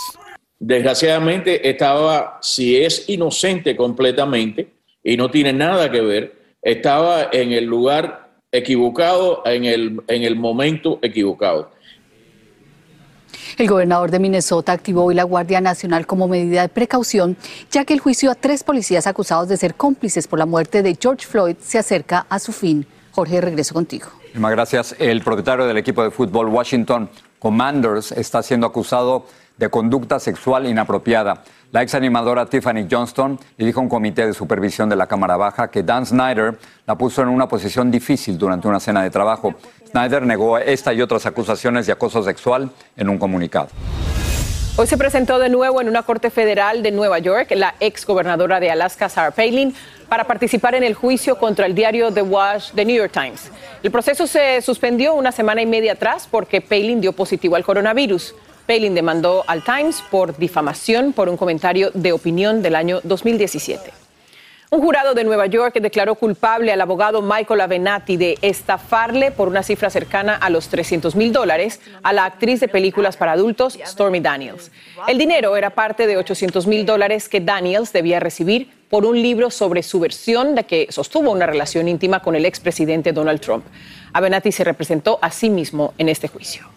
Desgraciadamente 0.58 1.70
estaba, 1.70 2.40
si 2.42 2.78
es 2.78 3.08
inocente 3.10 3.76
completamente 3.76 4.68
y 5.04 5.16
no 5.16 5.30
tiene 5.30 5.54
nada 5.54 5.92
que 5.92 6.02
ver, 6.02 6.36
estaba 6.62 7.30
en 7.32 7.52
el 7.52 7.66
lugar 7.66 8.30
equivocado, 8.52 9.44
en 9.46 9.66
el, 9.66 10.02
en 10.08 10.24
el 10.24 10.36
momento 10.36 11.00
equivocado. 11.02 11.72
El 13.60 13.68
gobernador 13.68 14.10
de 14.10 14.20
Minnesota 14.20 14.72
activó 14.72 15.04
hoy 15.04 15.16
la 15.16 15.24
Guardia 15.24 15.60
Nacional 15.60 16.08
como 16.08 16.30
medida 16.30 16.62
de 16.62 16.70
precaución, 16.70 17.36
ya 17.70 17.84
que 17.84 17.92
el 17.92 18.00
juicio 18.00 18.32
a 18.32 18.36
tres 18.36 18.64
policías 18.64 19.06
acusados 19.06 19.50
de 19.50 19.58
ser 19.58 19.76
cómplices 19.76 20.30
por 20.30 20.40
la 20.40 20.46
muerte 20.46 20.82
de 20.82 20.98
George 20.98 21.28
Floyd 21.28 21.58
se 21.60 21.78
acerca 21.78 22.26
a 22.30 22.40
su 22.40 22.54
fin. 22.54 22.88
Jorge, 23.12 23.42
regreso 23.42 23.74
contigo. 23.74 24.08
Muchas 24.34 24.52
gracias. 24.52 24.96
El 24.98 25.22
propietario 25.22 25.66
del 25.66 25.76
equipo 25.76 26.02
de 26.02 26.10
fútbol 26.10 26.48
Washington 26.48 27.10
Commanders 27.38 28.14
está 28.14 28.42
siendo 28.44 28.66
acusado 28.66 29.26
de 29.58 29.70
conducta 29.70 30.20
sexual 30.20 30.66
inapropiada. 30.66 31.44
La 31.72 31.84
ex 31.84 31.94
animadora 31.94 32.48
Tiffany 32.48 32.88
Johnston 32.90 33.38
le 33.58 33.66
dijo 33.66 33.80
a 33.80 33.84
un 33.84 33.90
comité 33.90 34.26
de 34.26 34.34
supervisión 34.34 34.90
de 34.90 34.96
la 34.96 35.06
Cámara 35.06 35.38
Baja 35.38 35.70
que 35.70 35.84
Dan 35.84 36.06
Snyder 36.06 36.58
la 36.88 36.98
puso 36.98 37.22
en 37.22 37.28
una 37.28 37.48
posición 37.48 37.92
difícil 37.92 38.38
durante 38.38 38.68
una 38.68 38.80
cena 38.80 39.04
de 39.04 39.12
trabajo. 39.12 39.54
Snyder 39.92 40.24
negó 40.24 40.58
esta 40.58 40.94
y 40.94 41.02
otras 41.02 41.26
acusaciones 41.26 41.88
de 41.88 41.94
acoso 41.94 42.24
sexual 42.24 42.70
en 42.96 43.10
un 43.10 43.18
comunicado. 43.18 43.70
Hoy 44.76 44.88
se 44.88 44.98
presentó 44.98 45.40
de 45.40 45.50
nuevo 45.50 45.82
en 45.82 45.90
una 45.90 46.04
corte 46.04 46.30
federal 46.30 46.84
de 46.84 46.92
Nueva 46.92 47.20
York 47.20 47.52
la 47.56 47.76
ex 47.80 48.06
gobernadora 48.06 48.60
de 48.60 48.72
Alaska, 48.72 49.10
Sarah 49.10 49.32
Palin, 49.32 49.76
para 50.08 50.26
participar 50.26 50.76
en 50.76 50.84
el 50.84 50.94
juicio 50.94 51.38
contra 51.38 51.66
el 51.66 51.76
diario 51.76 52.14
The 52.14 52.22
Wash, 52.22 52.72
The 52.74 52.86
New 52.86 52.96
York 52.96 53.12
Times. 53.12 53.52
El 53.84 53.92
proceso 53.92 54.26
se 54.26 54.62
suspendió 54.62 55.16
una 55.16 55.32
semana 55.32 55.62
y 55.62 55.66
media 55.66 55.94
atrás 55.94 56.28
porque 56.30 56.62
Palin 56.62 57.02
dio 57.02 57.12
positivo 57.12 57.56
al 57.56 57.66
coronavirus. 57.66 58.36
Palin 58.68 58.94
demandó 58.94 59.44
al 59.48 59.64
Times 59.64 60.04
por 60.10 60.38
difamación 60.38 61.12
por 61.12 61.28
un 61.28 61.36
comentario 61.36 61.92
de 61.94 62.14
opinión 62.14 62.62
del 62.62 62.76
año 62.76 63.02
2017. 63.04 64.09
Un 64.72 64.82
jurado 64.82 65.16
de 65.16 65.24
Nueva 65.24 65.48
York 65.48 65.80
declaró 65.82 66.14
culpable 66.14 66.72
al 66.72 66.80
abogado 66.80 67.24
Michael 67.24 67.62
Avenatti 67.62 68.18
de 68.18 68.38
estafarle 68.44 69.32
por 69.32 69.48
una 69.48 69.64
cifra 69.64 69.90
cercana 69.90 70.36
a 70.36 70.52
los 70.52 70.68
300 70.68 71.16
mil 71.16 71.34
dólares 71.34 71.82
a 72.04 72.14
la 72.14 72.26
actriz 72.26 72.60
de 72.60 72.68
películas 72.68 73.18
para 73.18 73.32
adultos 73.32 73.80
Stormy 73.84 74.20
Daniels. 74.20 74.70
El 75.08 75.18
dinero 75.18 75.58
era 75.58 75.72
parte 75.72 76.06
de 76.06 76.18
800 76.18 76.68
mil 76.68 76.86
dólares 76.86 77.30
que 77.30 77.42
Daniels 77.42 77.92
debía 77.92 78.20
recibir 78.20 78.70
por 78.92 79.06
un 79.06 79.20
libro 79.20 79.50
sobre 79.50 79.82
su 79.82 80.00
versión 80.00 80.54
de 80.54 80.66
que 80.66 80.86
sostuvo 80.92 81.32
una 81.32 81.48
relación 81.48 81.88
íntima 81.88 82.22
con 82.22 82.36
el 82.36 82.46
expresidente 82.46 83.12
Donald 83.12 83.42
Trump. 83.42 83.66
Avenatti 84.14 84.52
se 84.52 84.64
representó 84.64 85.18
a 85.20 85.32
sí 85.32 85.50
mismo 85.50 85.96
en 85.98 86.10
este 86.10 86.28
juicio. 86.28 86.68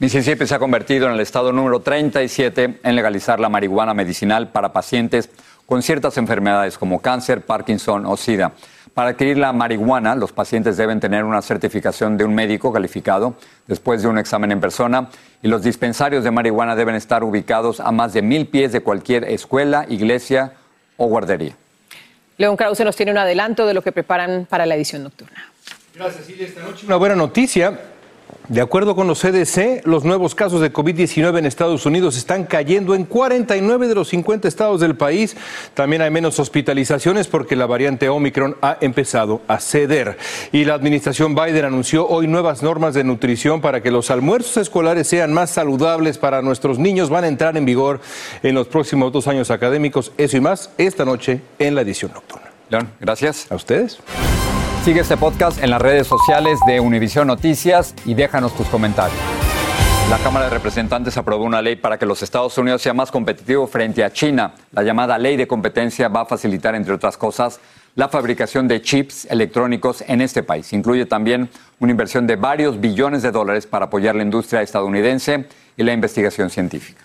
Mississippi 0.00 0.48
se 0.48 0.56
ha 0.56 0.58
convertido 0.58 1.06
en 1.06 1.12
el 1.12 1.20
estado 1.20 1.52
número 1.52 1.78
37 1.78 2.80
en 2.82 2.96
legalizar 2.96 3.38
la 3.38 3.48
marihuana 3.48 3.94
medicinal 3.94 4.48
para 4.48 4.72
pacientes 4.72 5.30
con 5.66 5.82
ciertas 5.82 6.16
enfermedades 6.18 6.78
como 6.78 7.00
cáncer, 7.00 7.42
Parkinson 7.42 8.06
o 8.06 8.16
SIDA. 8.16 8.52
Para 8.94 9.10
adquirir 9.10 9.38
la 9.38 9.52
marihuana, 9.52 10.14
los 10.14 10.32
pacientes 10.32 10.76
deben 10.76 11.00
tener 11.00 11.24
una 11.24 11.40
certificación 11.40 12.18
de 12.18 12.24
un 12.24 12.34
médico 12.34 12.72
calificado 12.72 13.34
después 13.66 14.02
de 14.02 14.08
un 14.08 14.18
examen 14.18 14.52
en 14.52 14.60
persona 14.60 15.08
y 15.42 15.48
los 15.48 15.62
dispensarios 15.62 16.24
de 16.24 16.30
marihuana 16.30 16.76
deben 16.76 16.94
estar 16.94 17.24
ubicados 17.24 17.80
a 17.80 17.90
más 17.90 18.12
de 18.12 18.20
mil 18.20 18.46
pies 18.46 18.70
de 18.72 18.80
cualquier 18.80 19.24
escuela, 19.24 19.86
iglesia 19.88 20.52
o 20.98 21.06
guardería. 21.06 21.56
León 22.36 22.56
Krause 22.56 22.84
nos 22.84 22.96
tiene 22.96 23.12
un 23.12 23.18
adelanto 23.18 23.66
de 23.66 23.72
lo 23.72 23.82
que 23.82 23.92
preparan 23.92 24.46
para 24.48 24.66
la 24.66 24.74
edición 24.74 25.02
nocturna. 25.04 25.52
Gracias, 25.94 26.24
Silvia. 26.24 26.46
Esta 26.46 26.62
noche 26.62 26.86
una 26.86 26.96
buena 26.96 27.14
noticia. 27.14 27.78
De 28.48 28.60
acuerdo 28.60 28.96
con 28.96 29.06
los 29.06 29.20
CDC, 29.20 29.86
los 29.86 30.04
nuevos 30.04 30.34
casos 30.34 30.60
de 30.60 30.72
COVID-19 30.72 31.38
en 31.38 31.46
Estados 31.46 31.86
Unidos 31.86 32.16
están 32.16 32.44
cayendo 32.44 32.94
en 32.94 33.04
49 33.04 33.88
de 33.88 33.94
los 33.94 34.08
50 34.08 34.48
estados 34.48 34.80
del 34.80 34.96
país. 34.96 35.36
También 35.74 36.02
hay 36.02 36.10
menos 36.10 36.38
hospitalizaciones 36.38 37.28
porque 37.28 37.56
la 37.56 37.66
variante 37.66 38.08
Omicron 38.08 38.56
ha 38.60 38.78
empezado 38.80 39.42
a 39.48 39.58
ceder. 39.58 40.18
Y 40.50 40.64
la 40.64 40.74
administración 40.74 41.34
Biden 41.34 41.64
anunció 41.64 42.08
hoy 42.08 42.26
nuevas 42.26 42.62
normas 42.62 42.94
de 42.94 43.04
nutrición 43.04 43.60
para 43.60 43.80
que 43.80 43.90
los 43.90 44.10
almuerzos 44.10 44.56
escolares 44.56 45.06
sean 45.06 45.32
más 45.32 45.50
saludables 45.50 46.18
para 46.18 46.42
nuestros 46.42 46.78
niños. 46.78 47.10
Van 47.10 47.24
a 47.24 47.28
entrar 47.28 47.56
en 47.56 47.64
vigor 47.64 48.00
en 48.42 48.54
los 48.54 48.66
próximos 48.66 49.12
dos 49.12 49.28
años 49.28 49.50
académicos. 49.50 50.12
Eso 50.18 50.36
y 50.36 50.40
más 50.40 50.70
esta 50.78 51.04
noche 51.04 51.40
en 51.58 51.74
la 51.74 51.82
edición 51.82 52.12
nocturna. 52.12 52.50
León, 52.68 52.90
gracias. 53.00 53.50
A 53.50 53.54
ustedes. 53.54 53.98
Sigue 54.84 54.98
este 54.98 55.16
podcast 55.16 55.62
en 55.62 55.70
las 55.70 55.80
redes 55.80 56.08
sociales 56.08 56.58
de 56.66 56.80
Univision 56.80 57.28
Noticias 57.28 57.94
y 58.04 58.14
déjanos 58.14 58.52
tus 58.56 58.66
comentarios. 58.66 59.16
La 60.10 60.18
Cámara 60.18 60.46
de 60.46 60.50
Representantes 60.50 61.16
aprobó 61.16 61.44
una 61.44 61.62
ley 61.62 61.76
para 61.76 61.98
que 61.98 62.04
los 62.04 62.20
Estados 62.20 62.58
Unidos 62.58 62.82
sea 62.82 62.92
más 62.92 63.12
competitivo 63.12 63.68
frente 63.68 64.02
a 64.02 64.12
China. 64.12 64.54
La 64.72 64.82
llamada 64.82 65.18
ley 65.18 65.36
de 65.36 65.46
competencia 65.46 66.08
va 66.08 66.22
a 66.22 66.26
facilitar, 66.26 66.74
entre 66.74 66.94
otras 66.94 67.16
cosas, 67.16 67.60
la 67.94 68.08
fabricación 68.08 68.66
de 68.66 68.82
chips 68.82 69.26
electrónicos 69.30 70.02
en 70.08 70.20
este 70.20 70.42
país. 70.42 70.72
Incluye 70.72 71.06
también 71.06 71.48
una 71.78 71.92
inversión 71.92 72.26
de 72.26 72.34
varios 72.34 72.80
billones 72.80 73.22
de 73.22 73.30
dólares 73.30 73.68
para 73.68 73.84
apoyar 73.84 74.16
la 74.16 74.24
industria 74.24 74.62
estadounidense 74.62 75.46
y 75.76 75.84
la 75.84 75.92
investigación 75.92 76.50
científica. 76.50 77.04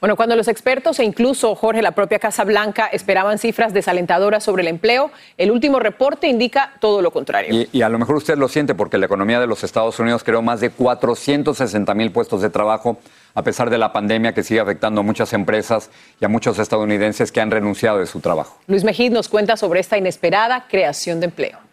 Bueno, 0.00 0.16
cuando 0.16 0.34
los 0.34 0.48
expertos 0.48 0.98
e 0.98 1.04
incluso 1.04 1.54
Jorge, 1.54 1.82
la 1.82 1.92
propia 1.92 2.18
Casa 2.18 2.44
Blanca, 2.44 2.86
esperaban 2.86 3.38
cifras 3.38 3.74
desalentadoras 3.74 4.42
sobre 4.42 4.62
el 4.62 4.68
empleo, 4.68 5.10
el 5.36 5.50
último 5.50 5.78
reporte 5.78 6.26
indica 6.26 6.72
todo 6.80 7.02
lo 7.02 7.10
contrario. 7.10 7.54
Y, 7.54 7.68
y, 7.70 7.82
a 7.82 7.88
lo 7.90 7.98
mejor 7.98 8.16
usted 8.16 8.38
lo 8.38 8.48
siente 8.48 8.74
porque 8.74 8.96
la 8.96 9.04
economía 9.04 9.38
de 9.40 9.46
los 9.46 9.62
Estados 9.62 9.98
Unidos 9.98 10.24
creó 10.24 10.40
más 10.40 10.60
de 10.60 10.70
460 10.70 11.92
mil 11.92 12.10
puestos 12.12 12.40
de 12.40 12.48
trabajo, 12.48 12.98
a 13.34 13.42
pesar 13.42 13.68
de 13.68 13.76
la 13.76 13.92
pandemia 13.92 14.32
que 14.32 14.42
sigue 14.42 14.60
afectando 14.60 15.02
a 15.02 15.04
muchas 15.04 15.34
empresas 15.34 15.90
y 16.18 16.24
a 16.24 16.28
muchos 16.28 16.58
estadounidenses 16.58 17.30
que 17.30 17.42
han 17.42 17.50
renunciado 17.50 17.98
de 17.98 18.06
su 18.06 18.20
trabajo. 18.20 18.56
Luis 18.68 18.84
Mejid 18.84 19.12
nos 19.12 19.28
cuenta 19.28 19.58
sobre 19.58 19.80
esta 19.80 19.98
inesperada 19.98 20.66
creación 20.66 21.20
de 21.20 21.26
empleo. 21.26 21.69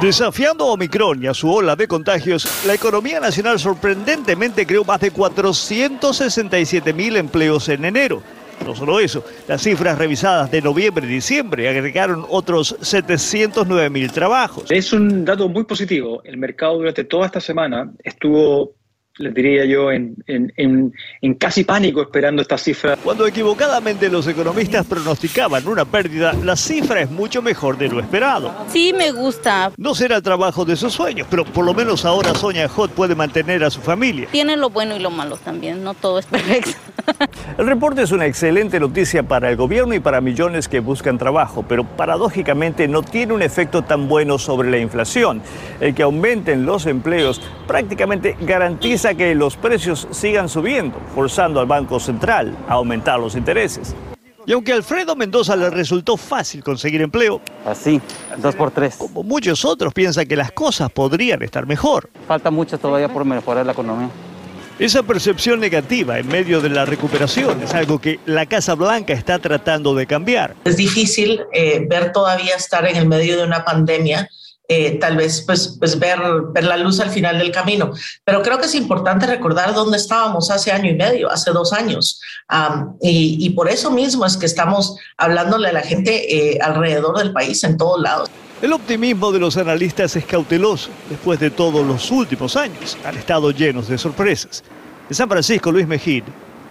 Desafiando 0.00 0.64
a 0.64 0.72
Omicron 0.72 1.22
y 1.22 1.26
a 1.26 1.34
su 1.34 1.52
ola 1.52 1.76
de 1.76 1.86
contagios, 1.86 2.64
la 2.66 2.72
economía 2.72 3.20
nacional 3.20 3.58
sorprendentemente 3.58 4.64
creó 4.64 4.82
más 4.82 4.98
de 4.98 5.10
467 5.10 6.94
mil 6.94 7.18
empleos 7.18 7.68
en 7.68 7.84
enero. 7.84 8.22
No 8.64 8.74
solo 8.74 8.98
eso, 8.98 9.22
las 9.46 9.60
cifras 9.60 9.98
revisadas 9.98 10.50
de 10.50 10.62
noviembre 10.62 11.06
y 11.06 11.10
diciembre 11.10 11.68
agregaron 11.68 12.24
otros 12.30 12.76
709 12.80 13.90
mil 13.90 14.10
trabajos. 14.10 14.70
Es 14.70 14.90
un 14.94 15.26
dato 15.26 15.50
muy 15.50 15.64
positivo. 15.64 16.22
El 16.24 16.38
mercado 16.38 16.78
durante 16.78 17.04
toda 17.04 17.26
esta 17.26 17.40
semana 17.42 17.92
estuvo 18.02 18.72
les 19.20 19.34
diría 19.34 19.64
yo, 19.66 19.92
en, 19.92 20.16
en, 20.26 20.52
en, 20.56 20.94
en, 21.20 21.34
casi 21.34 21.64
pánico 21.64 22.00
esperando 22.00 22.40
esta 22.40 22.56
cifra. 22.56 22.96
Cuando 22.96 23.26
equivocadamente 23.26 24.08
los 24.08 24.26
economistas 24.26 24.86
pronosticaban 24.86 25.66
una 25.68 25.84
pérdida, 25.84 26.32
la 26.32 26.56
cifra 26.56 27.02
es 27.02 27.10
mucho 27.10 27.42
mejor 27.42 27.76
de 27.76 27.88
lo 27.88 28.00
esperado. 28.00 28.52
Sí, 28.68 28.94
me 28.96 29.12
gusta. 29.12 29.72
No 29.76 29.94
será 29.94 30.16
el 30.16 30.22
trabajo 30.22 30.64
de 30.64 30.74
sus 30.74 30.94
sueños, 30.94 31.26
pero 31.30 31.44
por 31.44 31.64
lo 31.64 31.74
menos 31.74 32.04
ahora 32.04 32.34
Sonia 32.34 32.68
Hot 32.68 32.92
puede 32.92 33.14
mantener 33.14 33.62
a 33.62 33.70
su 33.70 33.80
familia. 33.80 34.28
Tiene 34.32 34.56
lo 34.56 34.70
bueno 34.70 34.96
y 34.96 35.00
lo 35.00 35.10
malo 35.10 35.36
también, 35.36 35.84
no 35.84 35.92
todo 35.94 36.18
es 36.18 36.26
perfecto. 36.26 36.72
El 37.58 37.66
reporte 37.66 38.02
es 38.02 38.12
una 38.12 38.26
excelente 38.26 38.80
noticia 38.80 39.22
para 39.22 39.50
el 39.50 39.56
gobierno 39.56 39.94
y 39.94 40.00
para 40.00 40.20
millones 40.20 40.68
que 40.68 40.80
buscan 40.80 41.18
trabajo, 41.18 41.64
pero 41.68 41.84
paradójicamente 41.84 42.88
no 42.88 43.02
tiene 43.02 43.32
un 43.32 43.42
efecto 43.42 43.82
tan 43.82 44.08
bueno 44.08 44.38
sobre 44.38 44.70
la 44.70 44.78
inflación. 44.78 45.42
El 45.80 45.94
que 45.94 46.02
aumenten 46.02 46.64
los 46.64 46.86
empleos 46.86 47.40
prácticamente 47.66 48.36
garantiza 48.40 49.09
que 49.14 49.34
los 49.34 49.56
precios 49.56 50.08
sigan 50.10 50.48
subiendo, 50.48 50.98
forzando 51.14 51.60
al 51.60 51.66
Banco 51.66 52.00
Central 52.00 52.56
a 52.68 52.74
aumentar 52.74 53.18
los 53.18 53.34
intereses. 53.36 53.94
Y 54.46 54.52
aunque 54.52 54.72
a 54.72 54.76
Alfredo 54.76 55.14
Mendoza 55.14 55.54
le 55.54 55.70
resultó 55.70 56.16
fácil 56.16 56.64
conseguir 56.64 57.02
empleo, 57.02 57.40
así, 57.66 58.00
dos 58.38 58.56
por 58.56 58.70
tres. 58.70 58.96
Como 58.96 59.22
muchos 59.22 59.64
otros 59.64 59.92
piensan 59.92 60.26
que 60.26 60.36
las 60.36 60.50
cosas 60.52 60.90
podrían 60.90 61.42
estar 61.42 61.66
mejor. 61.66 62.08
Falta 62.26 62.50
mucho 62.50 62.78
todavía 62.78 63.08
por 63.08 63.24
mejorar 63.24 63.66
la 63.66 63.72
economía. 63.72 64.08
Esa 64.78 65.02
percepción 65.02 65.60
negativa 65.60 66.18
en 66.18 66.26
medio 66.26 66.62
de 66.62 66.70
la 66.70 66.86
recuperación 66.86 67.62
es 67.62 67.74
algo 67.74 68.00
que 68.00 68.18
la 68.24 68.46
Casa 68.46 68.74
Blanca 68.74 69.12
está 69.12 69.38
tratando 69.38 69.94
de 69.94 70.06
cambiar. 70.06 70.56
Es 70.64 70.78
difícil 70.78 71.42
eh, 71.52 71.84
ver 71.86 72.12
todavía 72.12 72.56
estar 72.56 72.86
en 72.86 72.96
el 72.96 73.06
medio 73.06 73.36
de 73.36 73.44
una 73.44 73.62
pandemia 73.62 74.30
eh, 74.72 74.98
tal 75.00 75.16
vez 75.16 75.42
pues, 75.44 75.76
pues 75.80 75.98
ver, 75.98 76.20
ver 76.52 76.62
la 76.62 76.76
luz 76.76 77.00
al 77.00 77.10
final 77.10 77.36
del 77.38 77.50
camino. 77.50 77.90
Pero 78.24 78.40
creo 78.40 78.56
que 78.60 78.66
es 78.66 78.74
importante 78.76 79.26
recordar 79.26 79.74
dónde 79.74 79.96
estábamos 79.96 80.48
hace 80.48 80.70
año 80.70 80.88
y 80.88 80.94
medio, 80.94 81.28
hace 81.28 81.50
dos 81.50 81.72
años. 81.72 82.20
Um, 82.48 82.96
y, 83.02 83.36
y, 83.44 83.50
por 83.50 83.68
eso 83.68 83.90
mismo 83.90 84.24
es 84.24 84.36
que 84.36 84.46
estamos 84.46 84.96
hablándole 85.16 85.70
a 85.70 85.72
la 85.72 85.80
gente 85.80 86.52
eh, 86.52 86.58
alrededor 86.62 87.18
del 87.18 87.32
país, 87.32 87.64
en 87.64 87.76
todos 87.76 88.00
lados. 88.00 88.30
El 88.62 88.72
optimismo 88.72 89.32
de 89.32 89.40
los 89.40 89.56
analistas 89.56 90.14
es 90.14 90.24
cauteloso. 90.24 90.90
Después 91.08 91.40
de 91.40 91.50
todos 91.50 91.84
los 91.84 92.08
últimos 92.12 92.54
años, 92.54 92.96
han 93.04 93.16
estado 93.16 93.50
llenos 93.50 93.88
de 93.88 93.98
sorpresas. 93.98 94.62
De 95.08 95.16
San 95.16 95.28
Francisco, 95.28 95.72
Luis 95.72 95.88
Mejid, 95.88 96.22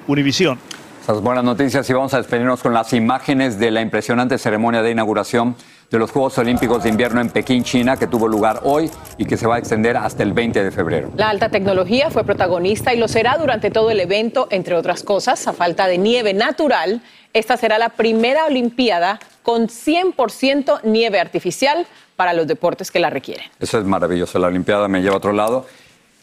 Univisión. 0.08 0.58
Esas 1.04 1.20
buenas 1.20 1.44
noticias 1.44 1.90
y 1.90 1.92
vamos 1.92 2.14
a 2.14 2.18
despedirnos 2.18 2.62
con 2.62 2.74
las 2.74 2.94
imágenes 2.94 3.60
de 3.60 3.72
la 3.72 3.82
impresionante 3.82 4.38
ceremonia 4.38 4.82
de 4.82 4.92
inauguración 4.92 5.58
de 5.90 5.98
los 5.98 6.12
Juegos 6.12 6.38
Olímpicos 6.38 6.84
de 6.84 6.90
Invierno 6.90 7.20
en 7.20 7.30
Pekín, 7.30 7.64
China, 7.64 7.98
que 7.98 8.08
tuvo 8.08 8.28
lugar 8.28 8.62
hoy 8.64 8.92
y 9.18 9.26
que 9.26 9.38
se 9.38 9.48
va 9.48 9.56
a 9.56 9.60
extender 9.60 9.98
hasta 9.98 10.24
el 10.24 10.34
20 10.34 10.64
de 10.64 10.72
febrero. 10.72 11.12
La 11.16 11.30
alta 11.30 11.50
tecnología 11.50 12.12
fue 12.12 12.24
protagonista 12.24 12.94
y 12.94 12.98
lo 12.98 13.08
será 13.08 13.38
durante 13.38 13.72
todo 13.72 13.90
el 13.90 14.00
evento, 14.00 14.48
entre 14.52 14.76
otras 14.76 15.04
cosas, 15.04 15.48
a 15.48 15.54
falta 15.54 15.88
de 15.88 15.98
nieve 15.98 16.34
natural. 16.34 17.02
Esta 17.34 17.58
será 17.58 17.78
la 17.78 17.90
primera 17.90 18.46
Olimpiada 18.46 19.20
con 19.42 19.68
100% 19.68 20.82
nieve 20.84 21.20
artificial 21.20 21.88
para 22.16 22.34
los 22.34 22.48
deportes 22.48 22.92
que 22.92 23.00
la 23.00 23.10
requieren. 23.10 23.46
Eso 23.60 23.80
es 23.80 23.86
maravilloso. 23.86 24.38
La 24.40 24.48
Olimpiada 24.48 24.88
me 24.88 25.02
lleva 25.02 25.16
a 25.16 25.18
otro 25.18 25.32
lado. 25.32 25.66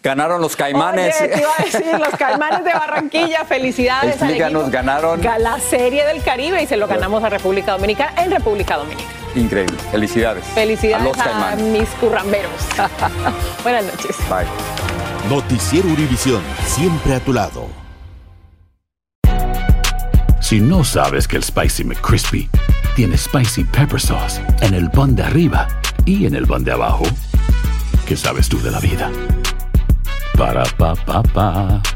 Ganaron 0.07 0.41
los 0.41 0.55
Caimanes. 0.55 1.17
Oye, 1.21 1.29
te 1.31 1.41
iba 1.41 1.51
a 1.59 1.65
decir, 1.65 1.99
los 1.99 2.17
Caimanes 2.17 2.63
de 2.63 2.73
Barranquilla, 2.73 3.45
felicidades 3.45 4.15
Explícanos, 4.15 4.71
ganaron. 4.71 5.21
La 5.21 5.59
Serie 5.59 6.05
del 6.05 6.23
Caribe 6.23 6.63
y 6.63 6.67
se 6.69 6.77
lo 6.77 6.87
ganamos 6.87 7.25
a 7.25 7.29
República 7.29 7.73
Dominicana 7.73 8.23
en 8.23 8.31
República 8.31 8.77
Dominicana. 8.77 9.11
Increíble. 9.35 9.77
Felicidades. 9.91 10.45
Felicidades 10.45 11.03
a 11.03 11.09
los 11.09 11.19
a, 11.19 11.25
Caimanes. 11.25 11.67
mis 11.67 11.89
curramberos. 11.99 12.53
Buenas 13.65 13.85
noches. 13.87 14.17
Bye. 14.31 14.47
Noticiero 15.29 15.89
Univisión, 15.89 16.41
siempre 16.65 17.17
a 17.17 17.19
tu 17.19 17.33
lado. 17.33 17.67
Si 20.41 20.61
no 20.61 20.85
sabes 20.85 21.27
que 21.27 21.35
el 21.35 21.43
Spicy 21.43 21.83
McCrispy 21.83 22.49
tiene 22.95 23.19
Spicy 23.19 23.65
Pepper 23.65 24.01
Sauce 24.01 24.41
en 24.61 24.73
el 24.73 24.89
pan 24.89 25.17
de 25.17 25.25
arriba 25.25 25.67
y 26.05 26.27
en 26.27 26.37
el 26.37 26.47
pan 26.47 26.63
de 26.63 26.71
abajo, 26.71 27.03
¿qué 28.07 28.17
sabes 28.17 28.49
tú 28.49 28.63
de 28.63 28.71
la 28.71 28.79
vida? 28.79 29.11
Para, 30.37 30.65
pa, 30.77 30.95
pa, 31.07 31.23
pa. 31.33 31.96